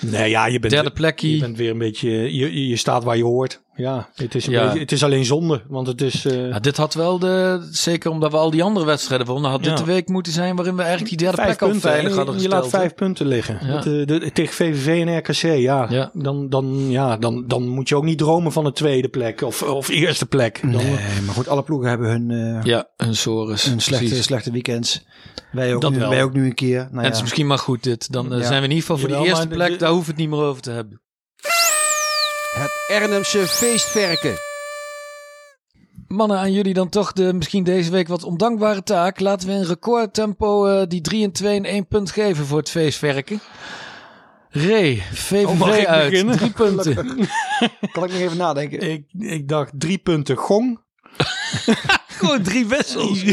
[0.00, 1.30] Nee, ja, je bent, Derde plekje.
[1.30, 3.62] je bent weer een beetje, je, je- je staat waar je hoort.
[3.78, 4.64] Ja, het is, een Ja.
[4.64, 6.24] beetje, het is alleen zonde, want het is...
[6.24, 9.62] eh, Ja, dit had wel de, zeker omdat we al die andere wedstrijden wonnen, had
[9.64, 11.90] dit de week moeten zijn waarin we eigenlijk die derde vijf plek al punten.
[11.90, 12.16] veilig hè?
[12.16, 12.62] hadden je gesteld.
[12.62, 12.78] laat hè?
[12.78, 13.58] vijf punten liggen.
[13.62, 13.72] Ja.
[13.72, 15.86] Dat, eh, de, tegen VVV en RKC, ja.
[15.90, 16.10] Ja.
[16.12, 19.62] Dan, dan, ja dan, dan moet je ook niet dromen van een tweede plek of,
[19.62, 20.60] of eerste plek.
[20.62, 23.64] Dan, Nee, maar goed, alle ploegen hebben hun, eh, Ja, een Soros.
[23.64, 24.24] hun slechte, Precies.
[24.24, 25.04] slechte weekends.
[25.52, 26.08] Wij ook, Dat nu, wel.
[26.10, 26.78] wij ook nu een keer.
[26.78, 27.02] Nou En ja.
[27.04, 28.12] het is misschien maar goed dit.
[28.12, 28.40] Dan Ja.
[28.42, 30.20] zijn we in ieder geval voor Jawel, die eerste maar plek, de- daar hoeven we
[30.20, 31.00] het niet meer over te hebben.
[32.54, 34.34] Het Ernemse feestverken.
[36.08, 39.20] Mannen, aan jullie dan toch de misschien deze week wat ondankbare taak.
[39.20, 42.70] Laten we in recordtempo eh, die 3 en 2 en 1 punt geven voor het
[42.70, 43.40] feestwerken.
[44.50, 46.10] Ray, VVV Oh, mag uit.
[46.10, 46.36] beginnen?
[46.36, 46.94] Drie punten.
[47.92, 48.80] Kan ik nog even nadenken?
[48.80, 50.80] ik, ik dacht drie punten gong.
[52.18, 53.22] Gewoon drie wissels.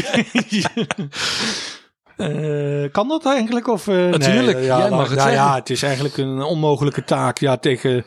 [2.16, 3.68] Eh, kan dat eigenlijk?
[3.68, 5.32] Of, eh, Natuurlijk, nee, jij ja, mag nou, het nou zeggen.
[5.32, 7.38] ja, het is eigenlijk een onmogelijke taak.
[7.38, 8.04] Ja, tegen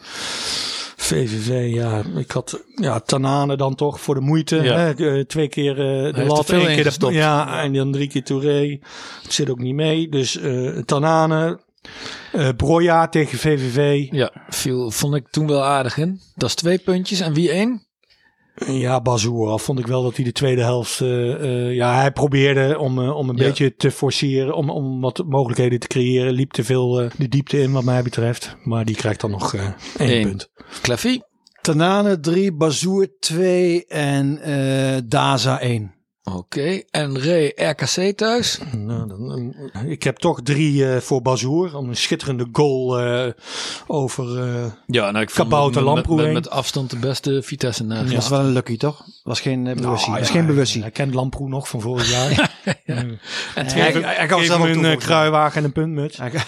[1.09, 1.73] VVV.
[1.73, 4.55] Ja, ik had ja, Tanane dan toch voor de moeite.
[4.55, 4.77] Ja.
[4.77, 5.17] Hè?
[5.17, 7.11] Eh, twee keer eh, heeft de lat, één keer de.
[7.13, 8.79] Ja, en dan drie keer Touré.
[9.23, 10.09] Het zit ook niet mee.
[10.09, 11.59] Dus eh Tanane.
[12.31, 14.07] eh Broja tegen VVV.
[14.11, 16.19] Ja, viel, vond ik toen wel aardig in.
[16.35, 17.19] Dat is twee puntjes.
[17.19, 17.87] En wie één?
[18.67, 19.49] Ja, Bazoer.
[19.49, 21.01] Al vond ik wel dat hij de tweede helft.
[21.01, 21.33] eh,
[21.67, 23.43] eh, ja, hij probeerde om, eh, om een Ja.
[23.43, 24.53] beetje te forceren.
[24.55, 26.33] Om, om wat mogelijkheden te creëren.
[26.33, 28.55] Liep te veel eh, de diepte in, wat mij betreft.
[28.63, 29.61] Maar die krijgt dan nog eh
[29.97, 30.27] één Eén.
[30.27, 30.49] punt.
[30.81, 31.23] Kleffie.
[31.61, 35.93] Tanane 3, Bazoer 2 en eh, Daza 1.
[36.35, 36.81] Oké.
[36.91, 38.59] En Ray, RKC thuis.
[38.77, 39.55] Nou, dan,
[39.87, 41.75] ik heb toch drie eh, voor Bazoer.
[41.75, 43.31] Om een schitterende goal eh,
[43.87, 44.39] over.
[44.43, 46.33] eh, Ja, nou ik vond Kabouter met- Lamproe met- heen.
[46.33, 48.03] met afstand de beste Vitesse na.
[48.03, 49.05] Dat was wel een lucky, toch?
[49.23, 50.07] Was geen uh, bewustie.
[50.09, 50.81] nou, was ja, geen bewustie.
[50.81, 52.57] Hij kent Lamproe nog van vorig jaar.
[52.85, 53.19] En
[53.55, 54.87] Hij, twee, hij, hij gaf zelf toe.
[54.87, 56.17] een kruiwagen en een puntmuts.
[56.17, 56.39] Hij, hij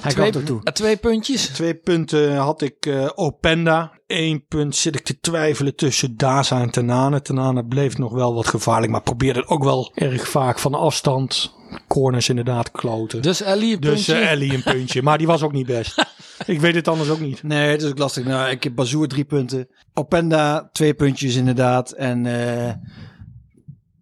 [0.00, 0.62] gaf twee, het ook toe.
[0.72, 1.46] twee puntjes.
[1.46, 3.92] Twee punten had ik eh, Openda.
[4.06, 7.22] Eén punt zit ik te twijfelen tussen Daza en Tanane.
[7.22, 11.54] Tanane bleef nog wel wat gevaarlijk, maar probeerde het ook wel erg vaak van afstand.
[11.88, 13.22] Corners inderdaad kloten.
[13.22, 14.14] Dus Ellie een Dus puntje.
[14.14, 16.04] eh, Ellie een puntje, maar die was ook niet best.
[16.46, 17.42] ik weet het anders ook niet.
[17.42, 18.24] Nee, het is ook lastig.
[18.24, 19.68] Nou, ik heb Bazoer drie punten.
[19.94, 21.90] Openda twee puntjes inderdaad.
[21.90, 22.72] En eh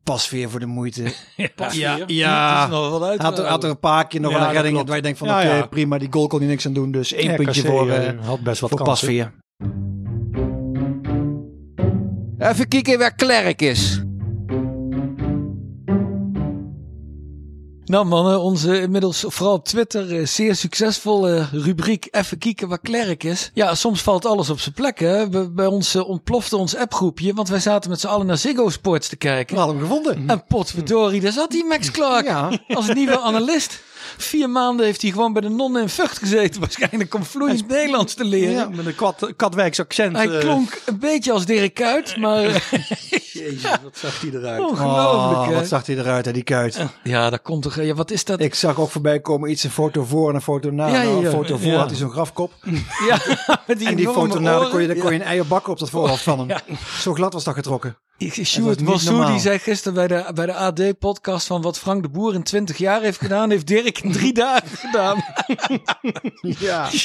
[0.02, 1.02] pas weer voor de moeite.
[1.70, 2.54] ja, ja.
[2.60, 3.22] Het is nog wel uit.
[3.22, 5.18] Had er, had er een paar keer nog Ja, wel een redding waar je denkt
[5.18, 5.66] van Ja, oké, ja.
[5.66, 5.98] prima.
[5.98, 6.90] Die goal kon hij niks aan doen.
[6.92, 9.06] Dus één RKC, puntje voor, eh, eh had best wat voor kansen.
[9.08, 9.32] Pasveer.
[12.42, 14.00] Even kijken waar Klerk is.
[17.84, 23.24] Nou mannen, onze inmiddels vooral op Twitter eh, zeer succesvolle rubriek Even kieken waar Klerk
[23.24, 23.50] is.
[23.54, 25.28] Ja, soms valt alles op zijn plek hè.
[25.50, 29.08] Bij, ons eh, ontplofte ons appgroepje, want wij zaten met z'n allen naar Ziggo Sports
[29.08, 29.54] te kijken.
[29.54, 30.28] We hadden hem gevonden.
[30.28, 32.58] En potverdorie, daar zat die Max Clark Ja.
[32.68, 33.82] als nieuwe analist.
[34.16, 38.14] Vier maanden heeft hij gewoon bij de nonnen in Vught gezeten, waarschijnlijk om vloeiend Nederlands
[38.14, 38.52] te leren.
[38.52, 40.16] Ja, met een Kat, Katwijks accent.
[40.16, 42.42] Hij eh, klonk een beetje als Dirk Kuyt, maar
[43.32, 44.60] Jezus, wat zag hij eruit.
[44.60, 46.86] ongelooflijk Oh, wat zag hij eruit, hè, die kuit.
[47.02, 47.80] Ja, dat komt toch.
[47.80, 48.40] Ja, wat is dat?
[48.40, 50.86] Ik zag ook voorbij komen iets een foto voor en een foto na.
[50.86, 51.24] Ja, Nou.
[51.24, 52.52] Een foto voor had hij zo'n grafkop.
[53.08, 53.18] Ja,
[53.74, 55.78] die en die foto na, dan kon je, dan kon je een eier bakken op
[55.78, 56.58] dat voorhoofd van hem.
[57.00, 57.96] Zo glad was dat getrokken.
[58.26, 58.78] Ik, Sjoerd
[59.26, 62.76] die zei gisteren bij de, bij de AD-podcast van wat Frank de Boer in 20
[62.76, 65.24] jaar heeft gedaan, heeft Dirk in drie dagen gedaan.
[66.58, 66.88] Ja.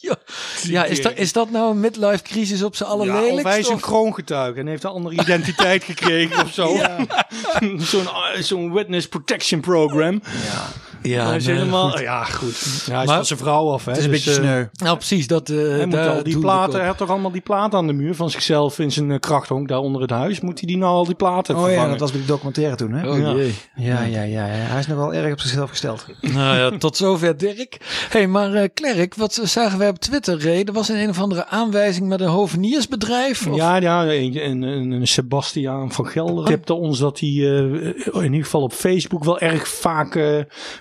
[0.00, 0.18] Jongen,
[0.62, 3.68] ja, is dat, is dat nou een midlife crisis op z'n Ja, of hij is
[3.68, 6.76] een kroongetuige en heeft een andere identiteit gekregen of zo.
[7.76, 10.22] Zo'n zo'n witness protection program.
[10.44, 10.68] Ja,
[11.02, 12.00] is nee, helemaal, goed.
[12.00, 12.82] ja goed.
[12.86, 13.84] Ja, hij is Maar- van zijn vrouw af.
[13.84, 14.64] Hè, Het is een dus, beetje eh, sneu.
[14.72, 15.26] Nou, precies.
[15.26, 17.92] Dat, eh Hij moet al die platen, hij had toch allemaal die platen aan de
[17.92, 20.40] muur van zichzelf in zijn eh, krachthonk daar onder het huis.
[20.40, 21.90] Moet hij die nou al die platen Oh ja, vervangen?
[21.90, 23.10] dat was bij de documentaire toen, hè?
[23.10, 23.32] Oh Ja.
[23.34, 23.54] jee.
[23.74, 24.52] Ja, ja, ja, ja.
[24.52, 26.06] Hij is nog wel erg op zichzelf gesteld.
[26.20, 27.76] Nou ja, tot zover Dirk.
[28.08, 30.62] hey, maar eh Klerk, wat zagen wij op Twitter, Ray?
[30.64, 33.46] Er was een een of andere aanwijzing met een hoveniersbedrijf.
[33.46, 33.56] Of?
[33.56, 38.22] Ja, ja een, een, een, een Sebastiaan van Gelderen tipte ons dat hij eh, in
[38.22, 40.38] ieder geval op Facebook wel erg vaak eh,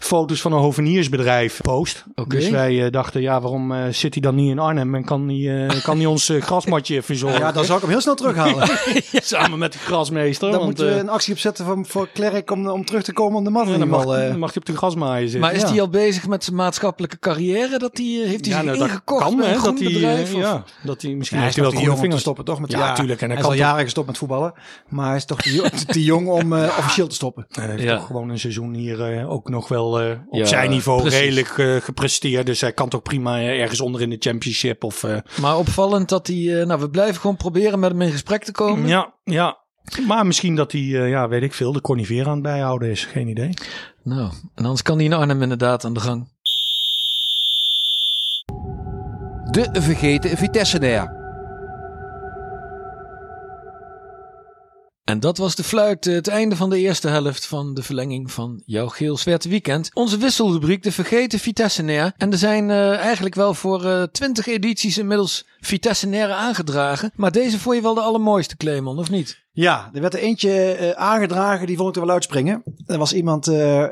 [0.07, 2.03] foto's van een hoveniersbedrijf post.
[2.27, 5.27] Dus wij eh, dachten, ja, waarom eh, zit hij dan niet in Arnhem en kan
[5.27, 7.39] hij, eh, kan hij ons grasmatje verzorgen?
[7.39, 8.67] Ja, dan zou ik hem heel snel terughalen.
[9.11, 10.49] Samen met de grasmeester.
[10.51, 13.37] Dan want, moeten we een actie opzetten voor, voor Klerk om, om terug te komen
[13.37, 15.39] om de man in dan mag, dan mag hij op de grasmaaien zitten.
[15.39, 15.69] Maar is Ja.
[15.69, 17.77] hij al bezig met zijn maatschappelijke carrière?
[17.79, 19.73] Dat die, eh, heeft hij ja, zich nou, dat ingekocht kan, bij een hè, groen
[19.75, 20.33] dat hij, bedrijf?
[20.33, 22.01] ja, dat hij misschien Ja, heeft hij hij wel toch te goede jong om te
[22.01, 22.21] vingers.
[22.21, 22.59] stoppen, toch?
[22.59, 24.53] Met, Ja, tuurlijk, en hij hij is kan al jaren gestopt met voetballen.
[24.89, 27.45] Maar hij is toch te, jo- te jong om eh, officieel te stoppen.
[27.51, 27.95] Hij heeft Ja.
[27.97, 29.96] toch gewoon een seizoen hier eh, ook nog wel
[30.29, 31.19] op Ja, zijn niveau precies.
[31.19, 32.45] redelijk eh, gepresteerd.
[32.45, 34.83] Dus hij kan toch prima ergens onder in de championship.
[34.83, 36.59] Of, eh, Maar opvallend dat hij...
[36.59, 38.87] eh, nou, we blijven gewoon proberen met hem in gesprek te komen.
[38.87, 39.57] ja, ja.
[40.07, 43.05] Maar misschien dat hij, eh, ja, weet ik veel, de Corniveer aan het bijhouden is.
[43.05, 43.49] Geen idee.
[44.03, 46.35] Nou, en anders kan hij in Arnhem inderdaad aan de gang.
[49.51, 51.16] De vergeten Vitesse-nair.
[55.07, 58.31] En dat was de fluit, eh, het einde van de eerste helft van de verlenging
[58.31, 59.89] van jouw geel-zwarte weekend.
[59.93, 62.13] Onze wisselrubriek, de vergeten Vitesse-nair.
[62.17, 67.11] En er zijn eh, eigenlijk wel voor eh, twintig edities inmiddels Vitesse-nair aangedragen.
[67.15, 69.45] Maar deze vond je wel de allermooiste, Clemon, of niet?
[69.51, 72.63] Ja, er werd er eentje eh, aangedragen, die vond ik er wel uitspringen.
[72.85, 73.45] Er was iemand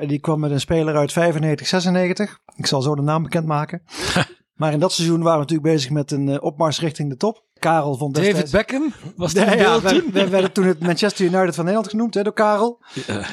[0.08, 2.40] die kwam met een speler uit 95, 96.
[2.56, 3.82] Ik zal zo de naam bekendmaken.
[4.60, 7.44] maar in dat seizoen waren we natuurlijk bezig met een opmars richting de top.
[7.66, 8.52] Karel vond David destijds...
[8.52, 8.94] Beckham?
[9.16, 12.34] Was Ja, in ja, we, werden toen het Manchester United van Nederland genoemd hè, door
[12.34, 12.80] Karel.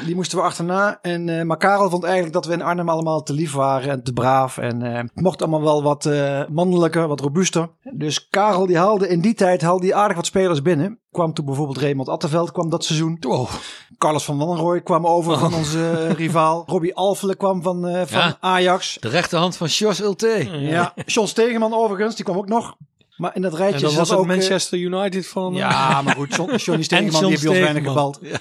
[0.06, 0.98] Die moesten we achterna.
[1.02, 4.02] En, eh, maar Karel vond eigenlijk dat we in Arnhem allemaal te lief waren en
[4.02, 4.58] te braaf.
[4.58, 7.70] En eh, het mocht allemaal wel wat eh, mannelijker, wat robuuster.
[7.94, 11.00] Dus Karel die haalde in die tijd haalde die aardig wat spelers binnen.
[11.10, 13.18] Kwam toen bijvoorbeeld Raymond Attenveld kwam dat seizoen.
[13.98, 16.64] Carlos van Wanrooy kwam over van onze eh, rivaal.
[16.72, 18.36] Robbie Alfele kwam van, van Ja.
[18.40, 18.96] Ajax.
[19.00, 20.48] De rechterhand van Jos Ulte.
[20.50, 22.76] Ja, John Stegeman overigens, die kwam ook nog.
[23.22, 24.22] Maar in dat rijtje En dat zat was ook...
[24.22, 25.54] eh, Manchester United van...
[25.54, 28.20] ja, maar goed, John, Johnny Stegeman die heeft bij ons weinig gebald.
[28.22, 28.38] Eh,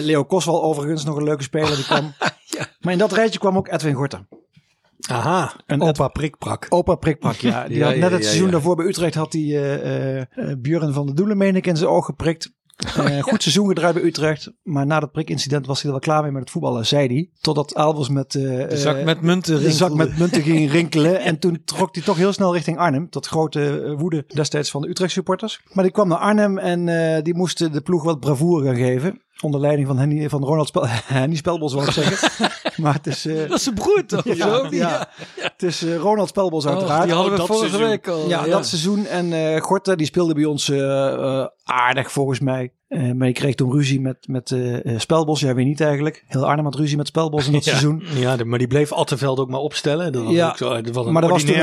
[0.00, 2.12] Leo Koswal overigens, nog een leuke speler die kwam.
[2.80, 4.26] Maar in dat rijtje kwam ook Edwin Gorter.
[5.08, 6.66] Aha, En opa prikprak.
[6.68, 7.64] Opa Prikpak, ja.
[7.68, 8.52] Die Ja, had ja, net het ja, seizoen ja.
[8.52, 11.76] daarvoor bij Utrecht had hij eh eh, eh, Björn van der Doelen, meen ik, in
[11.76, 12.52] zijn oog geprikt.
[13.00, 14.52] Eh, goed seizoen gedraaid bij Utrecht.
[14.62, 17.30] Maar na dat prikincident was hij er wel klaar mee met het voetballen, zei hij.
[17.40, 21.20] Totdat Aalbos met, eh, De zak eh, met munten de zak met munten ging rinkelen.
[21.20, 23.10] En toen trok hij toch heel snel richting Arnhem.
[23.10, 25.60] Tot grote eh, woede destijds van de Utrecht supporters.
[25.72, 29.22] Maar die kwam naar Arnhem en eh, die moesten de ploeg wat bravoure gaan geven.
[29.42, 32.50] Onder leiding van, Henny, van Ronald Spel Henny Spelbos, wil ik zeggen.
[32.82, 33.26] maar het is...
[33.26, 34.22] eh, Dat is zijn broer toch?
[34.24, 34.34] zo?
[34.34, 35.08] ja, ja.
[35.36, 37.04] Het is eh, Ronald Spelbos Oh, uiteraard.
[37.04, 37.88] die hadden we dat vorige seizoen.
[37.90, 38.28] week al.
[38.28, 39.06] Ja, dat seizoen.
[39.06, 40.72] En eh Gorter, die speelde bij ons
[41.64, 42.72] aardig volgens mij.
[42.90, 45.40] Eh, maar die kreeg toen ruzie met, met eh, eh, Spelbos.
[45.40, 46.24] Ja, wie niet eigenlijk.
[46.26, 48.02] Heel Arnhem had ruzie met Spelbos in dat seizoen.
[48.14, 50.12] Ja, de- maar die bleef Attenveld ook maar opstellen.
[50.12, 51.60] Dat was Ja, ook zo, dat was een Maar er was toen een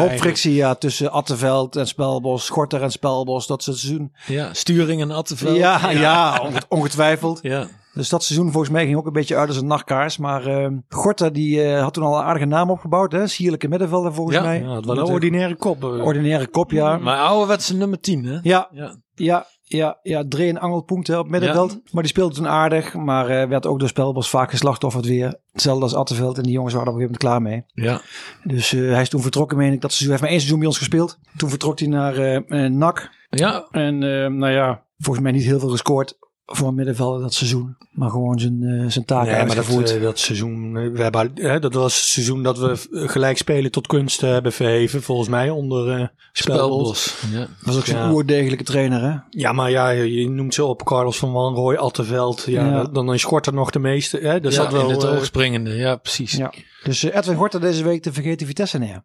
[0.00, 2.48] hoop, frictie ja, tussen Attenveld en Spelbos.
[2.48, 4.12] Gorter en Spelbos, dat seizoen.
[4.26, 5.56] Ja, Sturing en Attenveld.
[5.56, 7.38] Ja, ja, onge- ongetwijfeld.
[7.42, 7.66] Ja.
[7.94, 10.18] Dus dat seizoen volgens mij ging ook een beetje uit als een nachtkaars.
[10.18, 13.12] Maar eh Gorter die eh, had toen al een aardige naam opgebouwd.
[13.12, 13.26] Hè?
[13.26, 14.60] Sierlijke middenvelder volgens Ja, mij.
[14.60, 15.82] Ja, het was een ordinaire kop.
[15.84, 16.04] eh.
[16.04, 16.96] ordinaire kop, ja.
[16.96, 18.38] Maar ouderwetse nummer 10, hè?
[18.42, 18.96] Ja, Ja.
[19.14, 19.46] Ja,
[19.76, 21.80] ja, ja, Dree en Angelpunten op middenveld.
[21.92, 22.94] Maar die speelde toen aardig.
[22.94, 25.40] Maar eh, werd ook door Spelbos vaak geslachtofferd weer.
[25.52, 26.36] Hetzelfde als Attenveld.
[26.36, 27.86] En die jongens waren er op een gegeven moment klaar mee.
[27.86, 28.00] Ja.
[28.44, 29.80] Dus eh, hij is toen vertrokken, meen ik.
[29.80, 30.18] Dat seizoen.
[30.18, 31.18] Hij heeft maar één seizoen bij ons gespeeld.
[31.36, 33.10] Toen vertrok hij naar eh, eh, NAC.
[33.30, 33.66] Ja.
[33.70, 33.98] En
[34.38, 36.18] nou ja, volgens mij niet heel veel gescoord
[36.56, 37.76] voor een middenvelder dat seizoen.
[37.90, 41.30] Maar gewoon zijn, eh, zijn taken Nee, maar dat, eh, dat seizoen, eh, we hebben,
[41.34, 45.50] hè, dat was het seizoen dat we gelijk spelen tot kunst hebben verheven, volgens mij,
[45.50, 47.16] onder eh Spelbos.
[47.32, 47.38] Ja.
[47.38, 48.12] dat was ook zo'n ja.
[48.12, 49.16] oerdegelijke trainer, hè?
[49.30, 52.44] Ja, maar ja, je noemt ze op Carlos van Wanrooy, Attenveld.
[52.46, 52.84] Ja, Ja.
[52.84, 54.18] Dan is Gorter nog de meeste.
[54.18, 54.40] Hè?
[54.40, 55.70] Dat Ja, zat wel, in het eh, oog springende.
[55.70, 56.32] Ja, precies.
[56.32, 56.52] Ja.
[56.82, 59.04] Dus eh, Edwin Gorter deze week te vergeten Vitesse neer.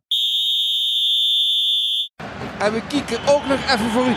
[2.60, 4.16] En we kieken ook nog even voor u.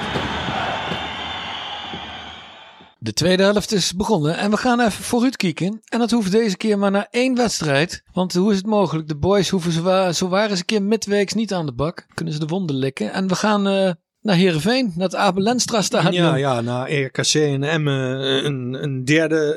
[3.03, 5.81] De tweede helft is begonnen en we gaan even vooruit kijken.
[5.89, 8.03] En dat hoeft deze keer maar naar één wedstrijd.
[8.13, 9.09] Want hoe is het mogelijk?
[9.09, 12.07] De boys hoeven zo, wa- zo waar eens een keer midweeks niet aan de bak.
[12.15, 13.13] Kunnen ze de wonden likken.
[13.13, 13.91] En we gaan eh,
[14.23, 16.13] naar Heerenveen, naar het Abel Lenstra stadion.
[16.25, 19.57] Ja, ja, na RKC en Emmen eh, een, een derde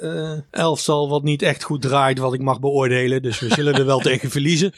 [0.51, 3.21] eh, elftal wat niet echt goed draait, wat ik mag beoordelen.
[3.21, 4.71] Dus we zullen er wel tegen verliezen.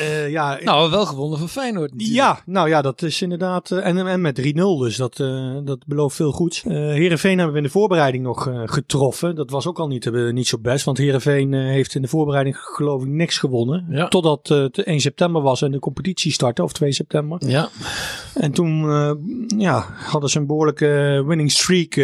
[0.00, 2.18] Eh, ja, Nou, wel gewonnen van Feyenoord natuurlijk.
[2.18, 3.70] Ja, nou ja, dat is inderdaad.
[3.70, 6.62] eh, en, en met 3-0, dus dat, eh, dat belooft veel goeds.
[6.62, 9.34] Herenveen hebben we in de voorbereiding nog getroffen.
[9.36, 13.02] Dat was ook al niet, niet zo best, want Herenveen heeft in de voorbereiding geloof
[13.02, 13.86] ik niks gewonnen.
[13.90, 14.08] Ja.
[14.08, 17.48] Totdat het 1 september was en de competitie startte, of 2 september.
[17.48, 17.68] Ja,
[18.34, 18.82] En toen
[19.58, 21.94] ja, hadden ze een behoorlijke winning streak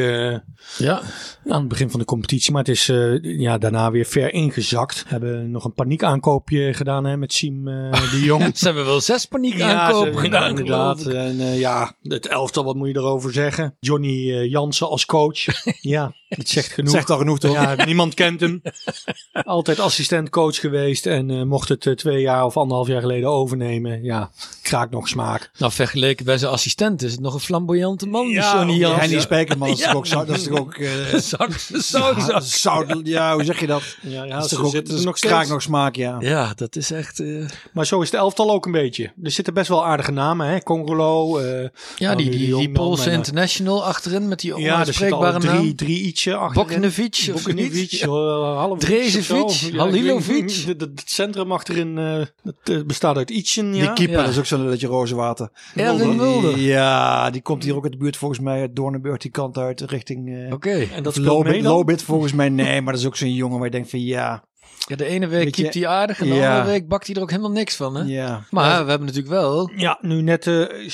[0.78, 1.02] ja.
[1.46, 2.52] aan het begin van de competitie.
[2.52, 5.04] Maar het is eh, ja, daarna weer ver ingezakt.
[5.06, 8.58] Hebben nog een paniekaankoopje gedaan hè, met Siem eh, de Jong.
[8.58, 11.06] Ze hebben wel zes paniek Ja, ze- gedaan, inderdaad.
[11.06, 13.76] En eh, ja, het elftal, wat moet je erover zeggen?
[13.80, 15.44] Johnny Jansen als coach.
[15.80, 16.90] ja, het zegt genoeg.
[16.92, 17.52] Zegt al genoeg toch?
[17.52, 18.62] Ja, niemand kent hem.
[19.32, 24.02] Altijd assistent-coach geweest en eh, mocht het eh, twee jaar of anderhalf jaar geleden overnemen.
[24.02, 24.30] Ja,
[24.62, 25.50] kraakt nog smaak.
[25.58, 29.00] Nou, vergeleken bij zijn assistent is het nog een flamboyante man, Ja, Johnny ja, Jansen.
[29.02, 29.92] En die Spijkerman, dat is Ja.
[29.92, 30.26] toch ook...
[30.26, 33.82] Dat is toch ook eh, Zak, zout, ja, zout- ja, hoe zeg je dat?
[34.02, 35.50] Ja, ja dat is ze toch ook, zitten dat er nog kraak steeds.
[35.50, 36.16] nog smaak, ja.
[36.20, 37.20] Ja, dat is echt...
[37.20, 39.12] eh, Maar zo is de elftal ook een beetje.
[39.22, 40.60] Er zitten best wel aardige namen, hè?
[40.62, 41.38] Congolo.
[41.38, 46.02] eh, ja, die, die, die Poolse international achterin met die ja, er drie, drie
[46.52, 49.60] Boknevic of Boknevic, uh, Drezevic, of.
[49.70, 50.42] Ja, Halilovic.
[50.44, 53.70] niet, Het centrum achterin eh, het, eh, bestaat uit ietsje.
[53.70, 53.92] Die Ja.
[53.92, 54.22] keeper, Ja.
[54.22, 55.48] dat is ook zo'n lulletje rozenwater.
[55.74, 56.58] Erwin Mulder.
[56.58, 59.80] Ja, die komt hier ook uit de buurt volgens mij uit Doornenburg, die kant uit
[59.80, 60.36] richting...
[60.46, 60.70] eh Oké.
[60.70, 61.72] En dat of speelt mee Lobit, dan?
[61.72, 64.44] Lobit volgens mij, nee, maar dat is ook zo'n jongen waar je denkt van ja,
[64.86, 66.50] Ja, de ene week keept hij aardig en de Ja.
[66.50, 67.94] andere week bakt hij er ook helemaal niks van.
[67.94, 68.02] Hè?
[68.02, 68.44] ja.
[68.50, 70.46] Maar we hebben natuurlijk wel Ja, nu net...
[70.46, 70.88] eh,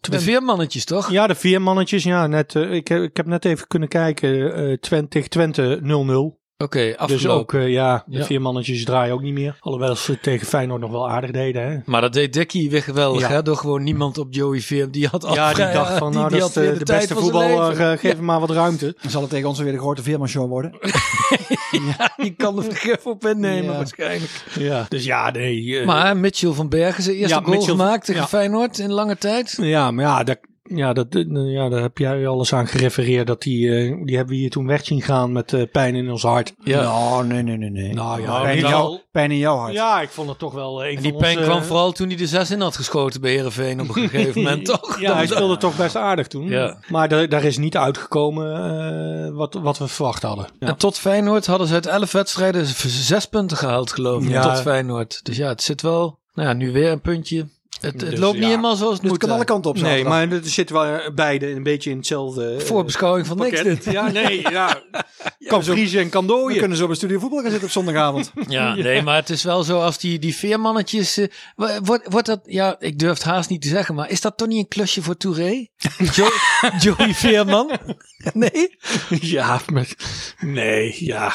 [0.00, 1.10] is de Twente- veermannetjes, toch?
[1.10, 2.02] ja, de vier mannetjes.
[2.02, 4.80] Ja, net, eh, ik, heb, ik heb net even kunnen kijken.
[4.80, 6.37] Twente, Twente 0-0.
[6.64, 7.40] Oké, Dus afgelopen.
[7.58, 8.24] ook, eh, ja, de Ja.
[8.24, 9.56] vier mannetjes draaien ook niet meer.
[9.60, 11.70] Alhoewel ze tegen Feyenoord nog wel aardig deden.
[11.70, 11.76] Hè?
[11.84, 13.28] Maar dat deed Dickie weer geweldig, Ja.
[13.28, 13.42] hè?
[13.42, 14.90] Door gewoon niemand op Joey Veer.
[14.90, 16.98] Die had al Ja, die dacht van, die- nou, die dat is de, de tijd
[17.08, 17.80] beste voetballer.
[17.80, 18.96] eh, geef hem maar wat ruimte.
[19.02, 20.72] Dan zal het tegen ons weer de grote Veerman-show worden.
[21.98, 23.76] Ja, die kan er vergif op innemen Ja.
[23.76, 24.44] waarschijnlijk.
[24.58, 24.86] Ja.
[24.88, 25.78] Dus ja, nee.
[25.78, 28.26] eh, Maar Mitchell van Bergen zijn eerste Ja, goal Mitchell- gemaakt tegen ja.
[28.28, 29.58] Feyenoord in lange tijd.
[29.60, 33.26] Ja, maar ja, dat, ja, dat, eh, ja, daar heb jij alles aan gerefereerd.
[33.26, 36.10] Dat die, eh, die hebben we hier toen weg zien gaan met eh, pijn in
[36.10, 36.54] ons hart.
[36.64, 36.82] Ja.
[36.82, 37.94] Nou, nee, nee, nee, nee.
[37.94, 39.72] Nou ja, pijn, in wel- jou, pijn in jouw hart.
[39.72, 42.06] Ja, ik vond het toch wel een En van die pijn onze- kwam vooral toen
[42.08, 45.00] hij de zes in had geschoten bij Heerenveen op een gegeven moment, toch?
[45.00, 46.48] Ja, hij speelde toch best aardig toen.
[46.48, 46.78] Ja.
[46.88, 50.46] Maar daar, daar is niet uitgekomen wat, wat we verwacht hadden.
[50.58, 50.66] Ja.
[50.66, 54.30] En tot Feyenoord hadden ze uit elf wedstrijden zes punten gehaald, geloof ik.
[54.30, 54.42] Ja.
[54.42, 55.24] Tot Feyenoord.
[55.24, 56.18] Dus ja, het zit wel...
[56.34, 57.48] Nou ja, nu weer een puntje.
[57.80, 58.40] Het, het Dus loopt ja.
[58.40, 59.20] niet helemaal zoals het Dus moet.
[59.20, 59.44] het kan alle hè.
[59.52, 60.12] kanten op Nee, zaterdag.
[60.12, 63.84] maar er zitten wel beide een beetje in hetzelfde eh, Voorbeschouwing van niks pakket.
[63.84, 63.92] dit.
[63.92, 64.82] Ja, nee, ja.
[65.46, 66.58] kan vriezen en kan We dooien.
[66.58, 68.32] kunnen zo bij Studio Voetbal gaan zitten op zondagavond.
[68.48, 71.16] Ja, nee, maar het is wel zo als die, die veermannetjes...
[71.18, 71.26] eh,
[71.82, 72.40] wordt, wordt dat...
[72.44, 75.02] Ja, ik durf het haast niet te zeggen, maar is dat toch niet een klusje
[75.02, 75.66] voor Touré?
[76.14, 76.28] Jo
[76.78, 77.70] Joey Veerman?
[78.34, 78.76] Nee?
[79.20, 79.94] Ja, met,
[80.40, 81.32] nee, ja.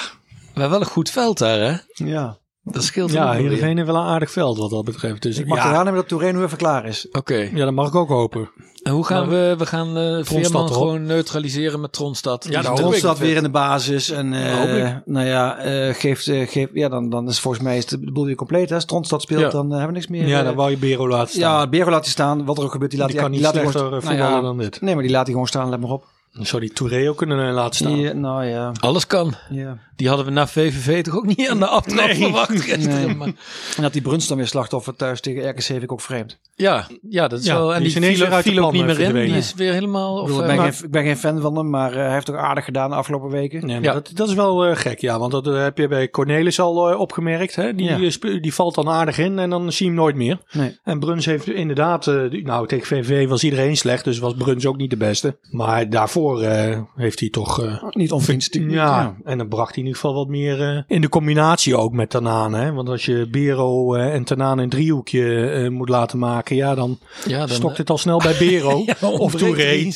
[0.53, 2.06] Maar wel een goed veld daar, hè?
[2.06, 2.38] ja.
[2.65, 3.32] Dat scheelt Ja.
[3.34, 5.21] Heerenveen heeft wel een aardig veld wat dat betreft.
[5.21, 7.08] Dus Ik mag ja, eraan hebben dat Touré nu even klaar is.
[7.12, 7.36] Oké.
[7.54, 8.49] ja, dat mag ik ook hopen.
[8.84, 9.56] En hoe gaan we...
[9.58, 10.73] We gaan eh Veerman erop.
[10.78, 12.47] gewoon neutraliseren met Tronstad.
[12.49, 12.95] Ja, ik.
[12.95, 14.10] staat weer in de basis.
[14.10, 17.86] En eh, nou ja, eh, geeft, eh, geeft, ja dan, dan is volgens mij is
[17.86, 18.69] de boel weer compleet.
[18.69, 18.76] Hè?
[18.76, 19.49] Als Trondstad speelt, Ja.
[19.49, 20.28] dan hebben we niks meer.
[20.28, 21.41] Ja, dan wou je Bero laten staan.
[21.60, 22.45] ja, Bero laat hij staan.
[22.45, 24.43] Wat er ook gebeurt, die laat die kan niet laat slechter gewoon- nou ja, voetballen
[24.43, 24.82] dan dit.
[24.82, 25.69] Nee, maar die laat hij gewoon staan.
[25.69, 26.06] Let maar op.
[26.34, 27.93] Dan zou die Touré ook kunnen eh, laten staan.
[27.93, 29.34] Die, nou ja, Alles kan.
[29.50, 29.78] ja.
[29.96, 32.15] Die hadden we na VVV toch ook niet aan de aftrap Nee.
[32.15, 33.06] verwacht gisteren.
[33.08, 33.15] Nee.
[33.15, 33.28] Maar,
[33.76, 36.39] En dat die Bruns dan weer slachtoffer thuis tegen RKC vind ik ook vreemd.
[36.56, 37.76] ja, ja, dat is Ja, wel...
[37.76, 39.13] En die die, viel, ook niet meer in.
[39.13, 40.17] Die is weer helemaal...
[40.17, 41.91] Ik, Of, bedoel, ik, eh, ben maar- geen, ik ben geen fan van hem, maar
[41.91, 43.65] eh, hij heeft ook aardig gedaan de afgelopen weken.
[43.65, 43.93] Nee, Ja.
[43.93, 45.19] dat, dat is wel eh, gek, ja.
[45.19, 47.56] Want dat eh, heb je bij Cornelis al eh, opgemerkt.
[47.56, 47.76] Hè?
[47.76, 48.00] Die, Ja.
[48.19, 50.38] eh, die valt dan aardig in en dan zie je hem nooit meer.
[50.52, 50.80] Nee.
[50.84, 52.08] En Bruns heeft inderdaad...
[52.08, 54.04] eh, nou, tegen VVV was iedereen slecht.
[54.04, 55.38] Dus was Bruns ook niet de beste.
[55.50, 57.62] Maar daarvoor eh, heeft hij toch...
[57.64, 58.72] eh, Niet onvriendelijk.
[58.82, 61.94] ja, en dan bracht hij in ieder geval wat meer eh, in de combinatie ook
[61.94, 62.58] met Tanane.
[62.58, 62.72] Hè?
[62.74, 66.56] Want als je Bero eh, en Tanane een driehoekje eh, moet laten maken...
[66.56, 69.92] Ja, dan ja, dan, stokt het al snel bij Bero of ontbreekt Touré.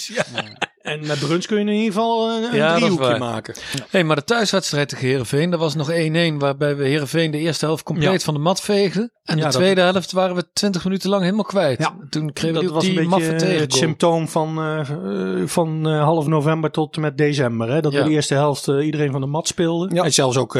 [0.87, 3.55] En met Bruns kun je in ieder geval een, Ja, driehoekje maken.
[3.89, 5.93] Hey, maar de thuiswedstrijd tegen Heerenveen, dat was nog 1-1.
[6.37, 8.19] Waarbij we Heerenveen de eerste helft compleet Ja.
[8.19, 9.11] van de mat veegden.
[9.23, 11.79] En de dat- tweede helft waren we 20 minuten lang helemaal kwijt.
[11.79, 11.95] Ja.
[12.09, 15.87] Toen kregen we Dat die, was een die beetje het symptoom van, eh, eh, van
[15.87, 17.69] eh, half november tot en met december.
[17.71, 17.81] Hè?
[17.81, 19.95] Dat we de eerste helft iedereen van de mat speelden.
[19.95, 20.03] Ja.
[20.03, 20.59] En zelfs ook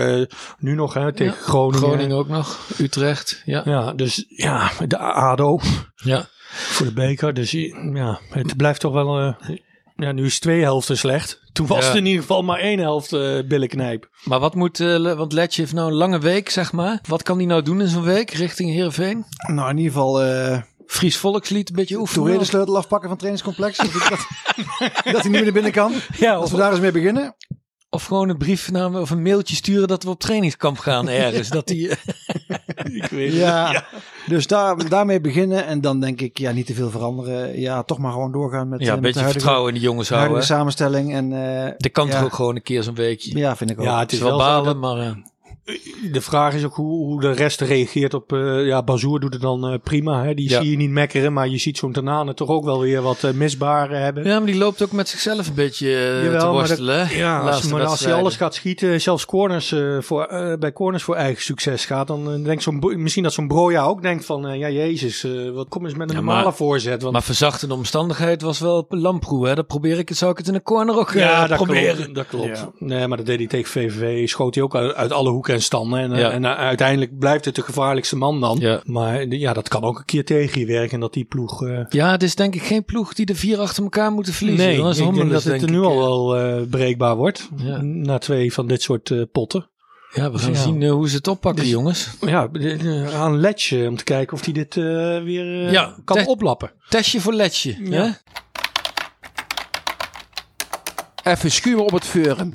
[0.60, 1.34] nu nog hè, tegen.
[1.34, 1.78] Groningen.
[1.88, 2.60] Groningen ook nog.
[2.78, 3.42] Utrecht.
[3.46, 3.62] Ja.
[3.66, 5.60] Ja, dus ja, de ADO
[5.96, 6.26] ja.
[6.48, 7.34] voor de beker.
[7.34, 7.52] Dus
[7.94, 9.36] ja, het blijft toch wel...
[9.98, 11.42] ja, nu is twee helften slecht.
[11.54, 11.88] Toen was Ja.
[11.88, 14.10] het in ieder geval maar één helft eh billenknijp.
[14.24, 17.00] Maar wat moet, eh, Le- want Letje heeft nou een lange week, zeg maar.
[17.08, 19.26] Wat kan hij nou doen in zo'n week richting Heerenveen?
[19.54, 22.24] Nou, in ieder geval eh Fries volkslied een beetje oefenen.
[22.24, 23.78] Touré de sleutel afpakken van het trainingscomplex.
[23.78, 23.92] dat,
[25.14, 25.94] dat, hij niet meer naar binnen kan.
[26.18, 27.36] Ja, Als we daar eens mee beginnen.
[27.90, 31.10] Of gewoon een brief naar me of een mailtje sturen dat we op trainingskamp gaan
[31.26, 31.50] ergens.
[31.50, 31.90] dat die,
[33.02, 33.84] Ik weet Ja,
[34.28, 37.60] dus daar, daarmee beginnen en dan denk ik, ja, niet te veel veranderen.
[37.60, 39.80] Ja, toch maar gewoon doorgaan met, ja, eh, een met de beetje huidige, vertrouwen in
[39.80, 40.44] die jongens houden.
[40.44, 41.14] samenstelling.
[41.14, 41.34] En,
[41.66, 43.38] eh Dat kan ja, toch ook gewoon een keer zo'n weekje.
[43.38, 43.86] Ja, vind ik ook.
[43.86, 45.16] Ja, Het het is wel balen, dat- maar eh,
[46.12, 48.34] De vraag is ook hoe, hoe de rest reageert op...
[48.34, 50.24] eh ja, Bazoer doet het dan eh, prima.
[50.24, 50.34] Hè?
[50.34, 50.62] Die Ja.
[50.62, 51.34] zie je niet mekkeren.
[51.34, 54.24] Maar je ziet zo'n Tanane toch ook wel weer wat misbaar eh, hebben.
[54.26, 55.88] ja, maar die loopt ook met zichzelf een beetje
[56.24, 57.08] Jawel, te maar worstelen.
[57.08, 57.16] hè?
[57.18, 61.04] Ja, als, maar als hij alles gaat schieten, zelfs corners, eh, voor, eh, bij corners
[61.04, 64.60] voor eigen succes gaat, dan denkt zo'n, misschien dat zo'n Broja ook denkt van, eh,
[64.60, 67.02] ja jezus, eh, wat kom eens met een Ja, normale maar- voorzet.
[67.02, 69.48] Want, Maar verzachtende omstandigheid was wel lamproe.
[69.48, 69.56] Hè?
[69.56, 71.96] Dat probeer ik het, zou ik het in een corner ook ja, dat proberen.
[71.96, 72.16] klopt.
[72.16, 72.68] Dat klopt.
[72.80, 74.28] Nee, maar dat deed hij tegen VVV.
[74.30, 76.00] Schoot hij ook uit, uit alle hoeken en standen.
[76.00, 76.32] En, Ja.
[76.32, 78.58] en eh, uiteindelijk blijft het de gevaarlijkste man dan.
[78.60, 78.82] Ja.
[78.86, 81.00] Maar ja, dat kan ook een keer tegen je werken.
[81.00, 81.64] Dat die ploeg...
[81.66, 84.66] eh, Ja, het is denk ik geen ploeg die de vier achter elkaar moeten verliezen.
[84.68, 87.16] nee, Dan is ik denk dat het er nu ik, al eh, wel eh, breekbaar
[87.16, 87.50] wordt.
[87.56, 87.82] Ja.
[87.82, 89.70] Na twee van dit soort eh, potten.
[90.14, 90.58] Ja, we gaan Ja.
[90.62, 92.10] zien hoe ze het oppakken, Dus- jongens.
[92.22, 92.50] Ja,
[93.14, 94.84] aan Letje om te kijken of hij dit eh,
[95.24, 96.72] weer Ja, kan te- oplappen.
[96.90, 97.76] Testje voor Letje.
[97.84, 98.04] Ja.
[98.04, 98.10] hè?
[101.32, 102.52] Even schuimen op het forum.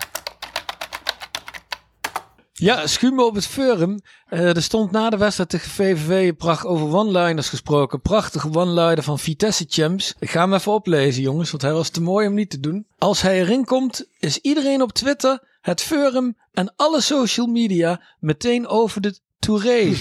[2.62, 4.00] Ja, schuimen op het forum.
[4.26, 8.00] Eh, er stond na de wedstrijd tegen VVV pracht over one-liners gesproken.
[8.00, 10.14] Prachtige one-liner van Vitesse Champs.
[10.18, 12.86] Ik ga hem even oplezen, jongens, want hij was te mooi om niet te doen.
[12.98, 18.66] Als hij erin komt, is iedereen op Twitter, het forum en alle social media meteen
[18.66, 19.82] over de Touré.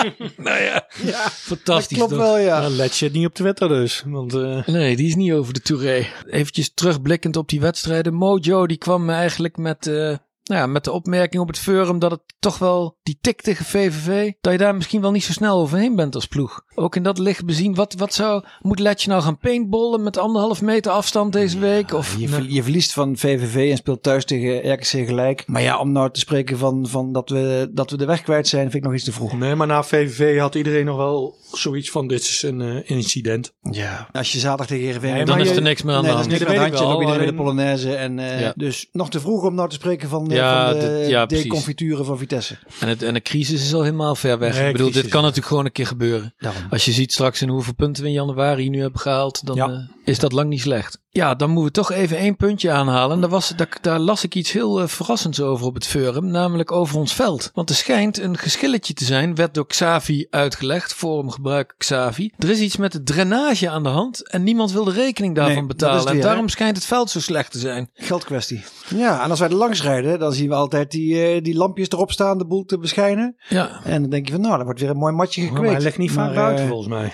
[0.36, 0.86] nou ja,
[1.30, 1.96] fantastisch.
[1.96, 2.20] klopt toch?
[2.20, 2.60] wel, ja.
[2.60, 4.02] Ja, Letje het niet op Twitter dus.
[4.06, 6.06] Want eh, Nee, die is niet over de Touré.
[6.26, 8.14] Eventjes terugblikkend op die wedstrijden.
[8.14, 10.16] Mojo die kwam eigenlijk met, eh,
[10.50, 13.64] nou ja, met de opmerking op het forum dat het toch wel die tik tegen
[13.64, 16.60] VVV, dat je daar misschien wel niet zo snel overheen bent als ploeg.
[16.74, 20.62] Ook in dat licht bezien, wat, wat zou, moet Letje nou gaan paintballen met anderhalf
[20.62, 21.92] meter afstand deze week?
[21.92, 25.42] Of, Je, ver- je verliest van VVV en speelt thuis tegen RKC gelijk.
[25.46, 28.48] Maar ja, om nou te spreken van, van dat, we, dat we de weg kwijt
[28.48, 29.32] zijn, vind ik nog iets te vroeg.
[29.38, 33.52] nee, maar na VVV had iedereen nog wel zoiets van dit is een eh, incident.
[33.70, 34.08] Ja.
[34.12, 35.12] Als je zaterdag tegen Heerenveen...
[35.14, 36.38] Nee, dan is er niks meer aan Nee, de dat is hand.
[36.40, 37.08] niks Nee, aan dat het weet ik handje.
[37.08, 37.94] wel, Ook iedereen de alleen- Polonaise.
[37.94, 38.52] En, eh, Ja.
[38.56, 41.26] Dus nog te vroeg om nou te spreken van, de Ja, van de dit- ja,
[41.26, 41.44] precies.
[41.44, 42.56] deconfituren van Vitesse.
[42.80, 44.54] En, het, en de crisis is al helemaal ver weg.
[44.58, 46.34] Nee, ik bedoel, dit kan natuurlijk gewoon een keer gebeuren.
[46.38, 46.62] Daarom.
[46.70, 49.68] Als je ziet straks in hoeveel punten we in januari nu hebben gehaald, dan Ja.
[49.68, 50.98] eh, is dat lang niet slecht.
[51.12, 53.14] Ja, dan moeten we toch even één puntje aanhalen.
[53.14, 56.26] En daar, was, daar, daar las ik iets heel eh, verrassends over op het forum,
[56.26, 57.50] namelijk over ons veld.
[57.54, 62.32] Want er schijnt een geschilletje te zijn, werd door Xavi uitgelegd, forumgebruiker Xavi.
[62.38, 65.54] Er is iets met de drainage aan de hand en niemand wil de rekening daarvan
[65.54, 66.06] Nee, betalen.
[66.06, 66.22] en hè?
[66.22, 67.90] daarom schijnt het veld zo slecht te zijn.
[67.94, 68.64] Geldkwestie.
[68.94, 71.88] Ja, en als wij er langs rijden, dan zien we altijd die, eh, die lampjes
[71.88, 73.36] erop staan, de boel te beschijnen.
[73.48, 75.62] Ja, En dan denk je van, nou, dat wordt weer een mooi matje gekweekt.
[75.64, 77.12] maar hij legt niet vaak Maar, buiten eh, volgens mij.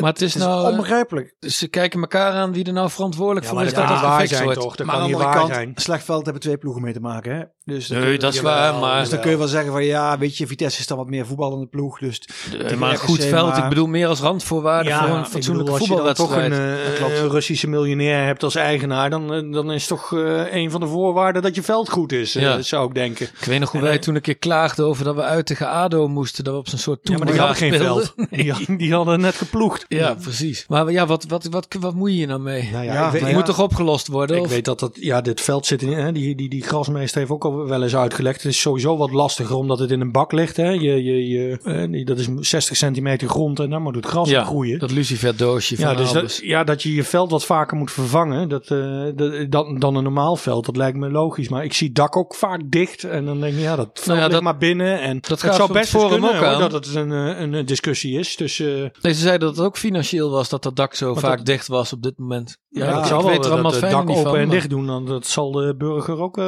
[0.00, 0.64] Maar het is, Het is nou...
[0.64, 1.34] eh, onbegrijpelijk.
[1.40, 4.06] ze kijken elkaar aan wie er nou verantwoordelijk Ja, voor is dat dat kan het
[4.06, 4.60] waar zijn wordt.
[4.60, 4.76] toch?
[4.76, 5.72] Dat maar aan kan de niet andere kant, zijn.
[5.74, 7.34] slecht veld hebben twee ploegen mee te maken.
[7.36, 7.42] Hè?
[7.64, 9.00] Dus dan Nee, kun je- dat is waar, maar...
[9.00, 11.26] Dus dan kun je wel zeggen van ja, weet je, Vitesse is dan wat meer
[11.26, 11.98] voetballende ploeg.
[11.98, 12.20] Dus
[12.52, 15.20] Eh, tegen maar een RKC, goed veld, maar- ik bedoel meer als randvoorwaarde voor een
[15.20, 16.52] ik fatsoenlijke bedoel, als je toch voetbalwedstrijd.
[17.00, 20.70] een, eh, een Russische miljonair hebt als eigenaar, dan, eh, dan is toch eh, een
[20.70, 22.62] van de voorwaarden dat je veld goed is, eh, Ja.
[22.62, 23.26] zou ik denken.
[23.40, 26.08] Ik weet nog hoe wij toen een keer klaagden over dat we uit tegen ADO
[26.08, 26.44] moesten.
[26.44, 28.14] Dat we op zo'n soort Ja, maar die hadden geen veld.
[28.78, 29.73] Die hadden net geploegd.
[29.88, 30.64] Ja, precies.
[30.68, 32.68] Maar ja, wat, wat, wat, wat moet je hier nou mee?
[32.72, 33.36] Nou ja, Ja, weet, Het ja.
[33.36, 34.36] moet toch opgelost worden?
[34.36, 37.18] ik of- weet dat dat, ja, dit veld zit in, hè, die, die, die grasmeester
[37.18, 38.42] heeft ook al wel eens uitgelegd.
[38.42, 40.56] Het is sowieso wat lastiger omdat het in een bak ligt.
[40.56, 40.68] Hè.
[40.70, 41.58] Je, je, je,
[41.92, 44.78] eh, dat is 60 centimeter grond en dan moet het gras ja, op groeien.
[44.78, 47.92] dat lucifer doosje van Ja, dus dat, ja, dat je je veld wat vaker moet
[47.92, 51.48] vervangen dat, eh, dat, dan, dan een normaal veld, dat lijkt me logisch.
[51.48, 54.06] Maar ik zie het dak ook vaak dicht en dan denk ik, ja, dat veld
[54.06, 55.00] Nou ja, ligt dat- maar binnen.
[55.00, 57.40] En dat het gaat zou voor best Forum kunnen ook hoor, dat het een, eh,
[57.40, 58.36] een, discussie is.
[58.36, 58.66] Dus eh,
[59.00, 61.46] Nee, ze zeiden dat het ook financieel was dat dat dak zo Maar vaak dat-
[61.46, 62.58] dicht was op dit moment.
[62.68, 64.36] Ja, ja, ik, zal ik wel er dat het het dak open van.
[64.36, 64.86] en dicht doen.
[64.86, 66.44] Dan, dat zal de burger ook, eh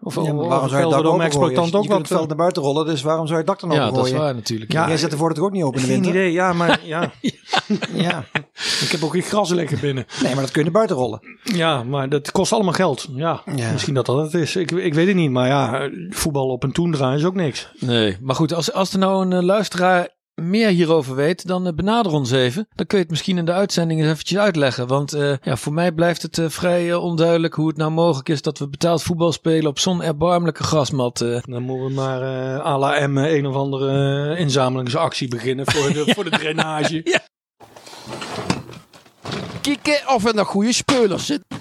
[0.00, 1.10] of, Ja, waarom zou je het dak open
[1.42, 3.78] ook Je kunt het veld naar buiten rollen, dus waarom zou je het dak dan
[3.78, 4.72] Ja, open dat is waar natuurlijk.
[4.72, 6.20] Ja, Jij zet de voordeur ook niet open in de Geen winter.
[6.20, 7.12] idee, ja, maar ja,
[7.92, 8.24] Ja.
[8.80, 10.06] ik heb ook geen gras lekker binnen.
[10.22, 11.20] Nee, maar dat kun je naar buiten rollen.
[11.42, 13.08] Ja, maar dat kost allemaal geld.
[13.14, 13.72] Ja, Ja.
[13.72, 14.56] misschien dat dat het is.
[14.56, 17.70] Ik, ik weet het niet, maar ja, voetbal op een toendra is ook niks.
[17.78, 20.08] Nee, maar goed, als, als er nou een eh, luisteraar
[20.40, 22.68] meer hierover weet, dan eh, benader ons even.
[22.74, 24.86] Dan kun je het misschien in de uitzending eens eventjes uitleggen.
[24.86, 28.42] Want eh, ja, voor mij blijft het eh, vrij onduidelijk hoe het nou mogelijk is
[28.42, 31.18] dat we betaald voetbal spelen op zo'n erbarmelijke grasmat.
[31.18, 36.04] Dan moeten we maar eh à la M een of andere inzamelingsactie beginnen voor de,
[36.14, 37.20] voor de drainage.
[39.60, 41.58] Kijken of er nog goede speulers zitten.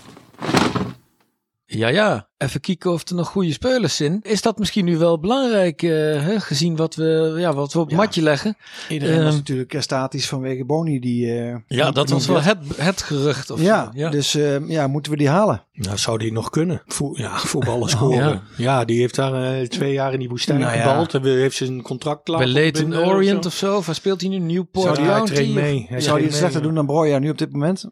[1.69, 2.27] Ja, ja.
[2.38, 4.19] Even kijken of er nog goede spelers zijn.
[4.21, 5.89] Is dat misschien nu wel belangrijk, eh,
[6.23, 8.01] hè, gezien wat we, ja, wat we op het Ja.
[8.03, 8.58] matje leggen?
[8.89, 10.99] Iedereen was Ehm, natuurlijk eh, statisch vanwege Boni.
[10.99, 13.49] Die, eh, Ja, dat was wel het, het gerucht.
[13.49, 13.91] Of Ja, zo.
[13.99, 14.10] ja.
[14.10, 15.63] dus eh, ja, moeten we die halen?
[15.73, 16.82] Nou, zou die nog kunnen?
[16.86, 18.17] Vo ja, voetballen scoren.
[18.17, 18.41] Ja.
[18.58, 18.86] Ja.
[18.86, 21.12] die heeft daar eh, twee jaar in die woestijn Nou gebald.
[21.12, 22.38] Hij heeft zijn contract klaar.
[22.39, 23.75] Bij Leighton Orient of zo.
[23.77, 24.38] Of waar speelt hij nu?
[24.39, 24.97] Newport Zou
[25.28, 25.86] die hij of- mee?
[25.89, 27.86] Hij Zou die het slechter doen dan Broja nu op dit moment?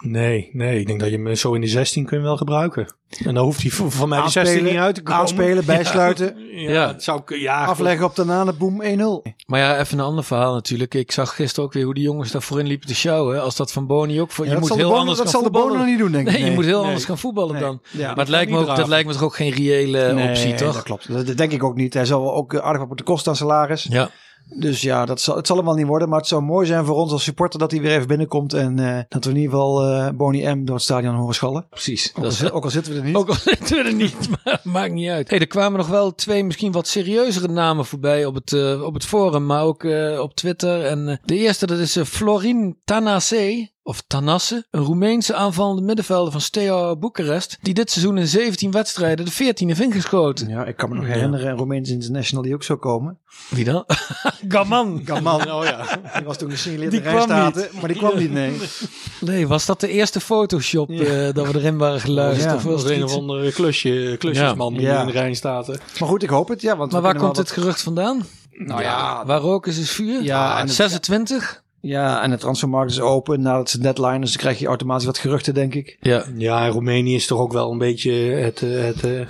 [0.00, 0.80] Nee, nee.
[0.80, 2.94] Ik denk dat je hem zo in de 16 kunt wel gebruiken.
[3.24, 5.20] En dan hoeft hij voor- van mij de 16 niet uit te komen.
[5.20, 6.86] aanspelen, bijsluiten, Ja, Ja.
[6.88, 9.22] het zou, ja, afleggen op de nanen, boom, 1-0.
[9.46, 10.94] Maar ja, even een ander verhaal natuurlijk.
[10.94, 13.42] Ik zag gisteren ook weer hoe die jongens daar voorin liepen te sjouwen.
[13.42, 14.44] Als dat van Boni ook voor.
[14.44, 16.12] Ja, je dat moet zal de heel anders dat gaan zal de Bono niet doen,
[16.12, 16.32] denk ik.
[16.32, 16.86] Nee, je moet heel Nee.
[16.86, 17.62] anders gaan voetballen Nee.
[17.62, 17.80] dan.
[17.90, 20.54] Ja, maar het lijkt, me ook, dat lijkt me toch ook geen reële Nee, optie,
[20.54, 20.74] toch?
[20.74, 21.12] dat klopt.
[21.26, 21.94] Dat, denk ik ook niet.
[21.94, 23.86] Hij zal wel ook aardig wat moeten kosten aan salaris.
[23.90, 24.10] Ja.
[24.54, 26.08] Dus ja, dat zal, het zal hem wel niet worden.
[26.08, 28.52] Maar het zou mooi zijn voor ons als supporter dat hij weer even binnenkomt.
[28.52, 31.66] En eh, dat we in ieder geval eh Boni M door het stadion horen schallen.
[31.70, 32.08] Precies.
[32.10, 33.14] Ook, al, Dat is, zi- ook al zitten we er niet.
[33.20, 35.30] ook al zitten we er niet, maar maakt niet uit.
[35.30, 38.94] Hey, er kwamen nog wel twee misschien wat serieuzere namen voorbij op het, eh, op
[38.94, 40.84] het forum, maar ook eh, op Twitter.
[40.84, 43.70] En de eerste, dat is eh, Florin Tanase.
[43.90, 47.58] Of Tanasse, een Roemeense aanvallende middenvelder van Steaua Boekarest.
[47.62, 50.48] Die dit seizoen in 17 wedstrijden de 14 heeft ingeschoten.
[50.48, 53.18] Ja, ik kan me nog herinneren, een Romeins International die ook zou komen.
[53.48, 53.84] Wie dan?
[54.48, 55.00] Gaman.
[55.04, 55.50] Gaman.
[55.52, 55.98] Oh ja.
[56.16, 58.56] Die was toen gesignaleerd in Rijnstaten, maar die kwam niet, nee.
[59.20, 62.50] Nee, was dat de eerste Photoshop eh, dat we erin waren geluisterd?
[62.50, 65.00] Ja, of Dat was het een of andere klusje, klusjesman die Ja.
[65.00, 65.66] in de Rijn staat.
[65.66, 65.74] hè.
[66.00, 66.60] Maar goed, ik hoop het.
[66.62, 68.26] Ja, want Maar waar komt dit gerucht vandaan?
[68.50, 70.22] Nou ja, Waar rook is, is vuur?
[70.22, 71.62] Ja, Ah, en het- 26?
[71.82, 74.20] Ja, en de transfermarkt is open nadat ze deadline.
[74.20, 75.96] Dus dan krijg je automatisch wat geruchten, denk ik.
[76.00, 76.24] Ja.
[76.36, 79.20] Ja, en Roemenië is toch ook wel een beetje het, eh, het, eh,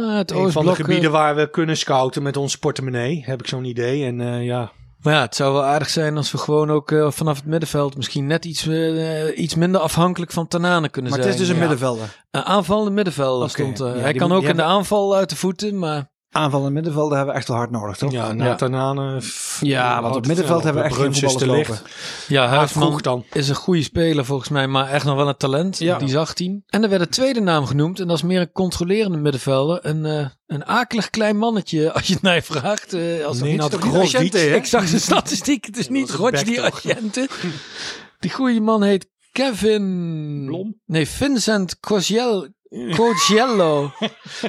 [0.00, 0.66] Ah, het een van de Oostblok.
[0.66, 3.22] eh, gebieden waar we kunnen scouten met onze portemonnee.
[3.26, 4.04] Heb ik zo'n idee.
[4.04, 4.72] En eh, ja,
[5.02, 7.96] Maar ja, het zou wel aardig zijn als we gewoon ook eh, vanaf het middenveld
[7.96, 11.40] misschien net iets, eh, iets minder afhankelijk van Tanane kunnen Maar het zijn.
[11.40, 11.68] is dus een Ja.
[11.68, 12.22] middenvelder.
[12.30, 13.78] Een aanvallende middenvelder stond.
[13.78, 17.34] Ja, Hij kan ook in de aanval uit de voeten, maar Aanval en middenvelder hebben
[17.34, 18.12] we echt wel hard nodig, toch?
[18.12, 18.32] ja, Ja.
[18.32, 19.20] Nathanane.
[19.60, 21.86] Ja, want op middenveld hebben we echt geen voetballers lopen.
[22.28, 23.24] ja, vroeg Huisman dan.
[23.32, 25.78] is een goede speler volgens mij, maar echt nog wel een talent.
[25.78, 25.98] Ja.
[25.98, 26.64] Die is 18.
[26.66, 29.78] En er werd een tweede naam genoemd en dat is meer een controlerende middenvelder.
[29.86, 32.92] Een, eh, een akelig klein mannetje, als je het mij vraagt.
[32.92, 33.72] eh, als Nee, dat
[34.20, 34.34] niet?
[34.34, 35.64] Ik zag zijn statistiek.
[35.64, 36.62] Het is niet die?
[36.62, 37.28] Agente.
[38.18, 40.42] Die goede man heet Kevin...
[40.46, 40.80] Blom?
[40.86, 42.48] Nee, Vincent Cogiel...
[42.94, 43.90] Cogiello.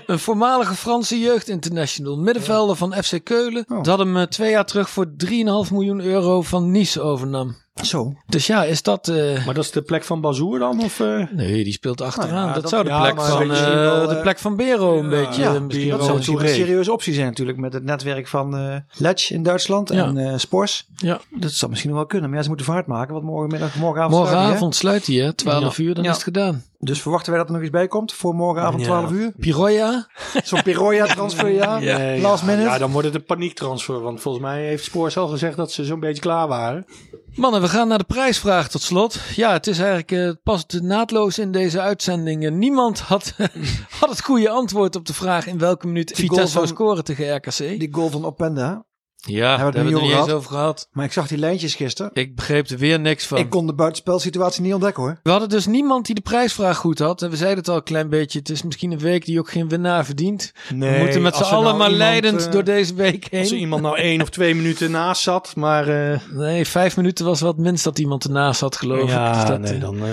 [0.05, 2.17] een voormalige Franse jeugdinternational.
[2.17, 3.65] Middenvelder van FC Keulen.
[3.67, 3.83] Oh.
[3.83, 5.31] Dat hem eh, twee jaar terug voor 3,5
[5.71, 7.55] miljoen euro van Nice overnam.
[7.83, 8.13] Zo.
[8.27, 9.07] Dus ja, is dat...
[9.07, 10.83] eh, Maar dat is de plek van Bazoer dan?
[10.83, 11.23] Of, eh?
[11.31, 12.33] Nee, die speelt achteraan.
[12.33, 14.99] Nou ja, dat, dat- zou de ja, plek van, eh, wel, de plek van Bero
[14.99, 15.41] een beetje.
[15.41, 18.57] Ja, misschien Bero Dat zou misschien een serieuze optie zijn natuurlijk met het netwerk van
[18.57, 20.05] eh Ledge in Duitsland Ja.
[20.05, 20.87] en eh Spors.
[20.95, 21.19] Ja.
[21.29, 22.27] Dat zou misschien nog wel kunnen.
[22.27, 24.45] Maar ja, ze moeten vaart maken, want morgenmiddag, morgenavond sluiten die, hè?
[24.45, 25.33] Morgenavond sluit hij, hè?
[25.33, 26.09] 12 uur, dan Ja.
[26.09, 26.63] is het gedaan.
[26.85, 28.87] Dus verwachten wij dat er nog iets bij komt voor morgenavond Ja.
[28.87, 29.31] 12 uur?
[29.39, 30.07] Piroya?
[30.43, 31.79] Zo'n Piroya transfer, ja?
[31.79, 32.69] Nee, Last ja, minute?
[32.69, 34.01] Ja, dan wordt het een paniektransfer.
[34.01, 36.85] Want volgens mij heeft Spoors al gezegd dat ze zo'n beetje klaar waren.
[37.35, 39.19] Mannen, we gaan naar de prijsvraag tot slot.
[39.35, 42.45] Ja, het is eigenlijk eh, past naadloos in deze uitzending.
[42.45, 43.33] Eh, Niemand had,
[43.99, 47.03] had het goede antwoord op de vraag in welke minuut Die Vitesse goal zou scoren
[47.03, 47.57] tegen RKC.
[47.57, 48.85] Die goal van Openda.
[49.25, 50.37] Ja, daar hebben we het niet er niet over eens gehad.
[50.37, 50.89] over gehad.
[50.91, 52.11] Maar ik zag die lijntjes gisteren.
[52.13, 53.37] Ik begreep er weer niks van.
[53.37, 55.19] Ik kon de buitenspelsituatie niet ontdekken hoor.
[55.23, 57.21] We hadden dus niemand die de prijsvraag goed had.
[57.21, 58.39] En we zeiden het al een klein beetje.
[58.39, 60.51] Het is misschien een week die ook geen winnaar verdient.
[60.73, 63.23] Nee, we moeten met z'n er allen nou maar iemand, leidend eh, door deze week
[63.23, 63.59] Als er heen.
[63.59, 65.87] iemand nou één of twee minuten naast zat, maar...
[66.11, 69.05] eh, Nee, vijf minuten was wat minst dat iemand ernaast had, geloof ik.
[69.05, 69.97] Dus ja, dat, nee, eh, dan...
[70.05, 70.11] eh,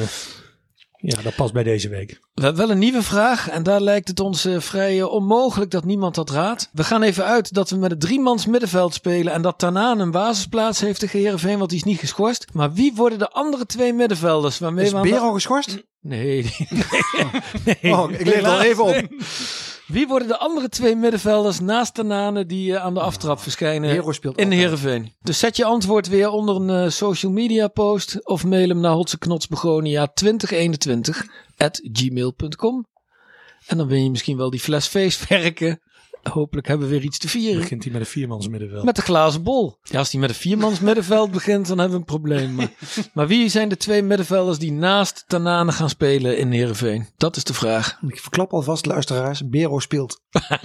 [1.03, 2.21] ja, dat past bij deze week.
[2.35, 5.71] We hebben wel een nieuwe vraag en daar lijkt het ons eh, vrij eh, onmogelijk
[5.71, 6.69] dat niemand dat raadt.
[6.73, 10.11] We gaan even uit dat we met een driemans middenveld spelen en dat Tanaan een
[10.11, 12.47] basisplaats heeft tegen Heerenveen, want die is niet geschorst.
[12.53, 15.83] Maar wie worden de andere twee middenvelders waarmee Is we de- Bero geschorst?
[16.01, 16.67] Nee, nee,
[17.83, 17.93] nee.
[17.93, 18.91] Oh, ik leef al even op.
[18.91, 19.09] nee.
[19.87, 24.13] Wie worden de andere twee middenvelders naast Tanane die eh, aan de aftrap verschijnen Hero
[24.13, 24.51] speelt in.
[24.51, 25.13] Heerenveen?
[25.21, 28.95] Dus zet je antwoord weer onder een eh, social media post of mail hem naar
[28.95, 31.19] hotseknotsbegonia2021
[31.57, 32.87] at gmail.com.
[33.67, 35.81] En dan win je misschien wel die fles feestwerken.
[36.23, 37.61] Hopelijk hebben we weer iets te vieren.
[37.61, 38.85] Begint hij met een viermans middenveld.
[38.85, 39.79] Met de glazen bol.
[39.83, 42.55] Ja, als die met een viermans middenveld begint, dan hebben we een probleem.
[42.55, 42.71] Maar,
[43.15, 47.07] maar wie zijn de twee middenvelders die naast Tanane gaan spelen in Heerenveen?
[47.17, 47.99] Dat is de vraag.
[48.09, 49.49] Ik verklap alvast, luisteraars.
[49.49, 50.21] Bero speelt.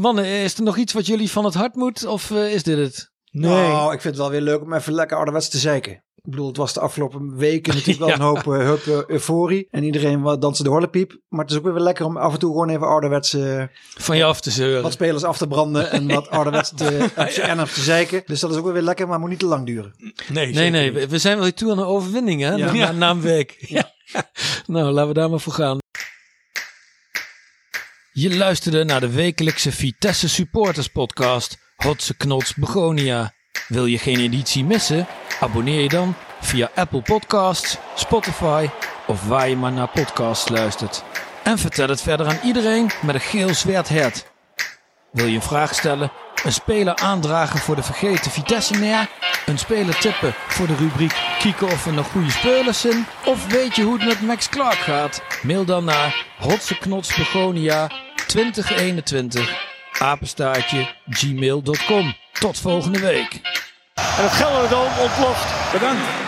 [0.00, 2.06] Mannen, is er nog iets wat jullie van het hart moet?
[2.06, 3.12] Of eh, is dit het?
[3.30, 3.50] Nee.
[3.50, 6.04] Nou, ik vind het wel weer leuk om even lekker ouderwets te zeiken.
[6.24, 8.14] Ik bedoel, het was de afgelopen weken natuurlijk wel Ja.
[8.14, 9.68] een hoop, hoop eh, euforie.
[9.70, 11.18] En iedereen wat dansen de horlepiep.
[11.28, 13.64] Maar het is ook weer lekker om af en toe gewoon even ouderwets eh,
[13.98, 14.82] Van je af te zeuren.
[14.82, 15.90] wat spelers af te branden.
[15.90, 17.10] En wat ouderwets te,
[17.42, 18.22] en af te zeiken.
[18.26, 19.94] Dus dat is ook weer lekker, maar moet niet te lang duren.
[20.28, 22.52] nee, Nee, nee, we, we zijn wel weer toe aan een overwinning hè?
[22.54, 22.72] Ja.
[22.72, 23.56] Na, na, na een week.
[23.58, 23.92] Ja.
[24.66, 25.78] Nou, laten we daar maar voor gaan.
[28.12, 31.58] Je luisterde naar de wekelijkse Vitesse Supporters Podcast.
[31.76, 33.32] Hotse Knots Begonia.
[33.68, 35.06] Wil je geen editie missen?
[35.40, 38.68] Abonneer je dan via Apple Podcasts, Spotify
[39.06, 41.04] of waar je maar naar podcasts luistert.
[41.42, 44.26] En vertel het verder aan iedereen met een geel zwart hert.
[45.12, 46.12] Wil je een vraag stellen?
[46.44, 49.08] Een speler aandragen voor de vergeten Vitesse-neer?
[49.46, 53.06] Een speler tippen voor de rubriek kieken of er nog goede spelers zijn?
[53.24, 55.22] Of weet je hoe het met Max Clark gaat?
[55.42, 57.90] Mail dan naar rotseknotsbegonia
[58.26, 62.14] 2021 apenstaartje gmail.com.
[62.32, 63.40] Tot volgende week.
[64.18, 65.72] En het Gelderdoom ontploft.
[65.72, 66.23] Bedankt.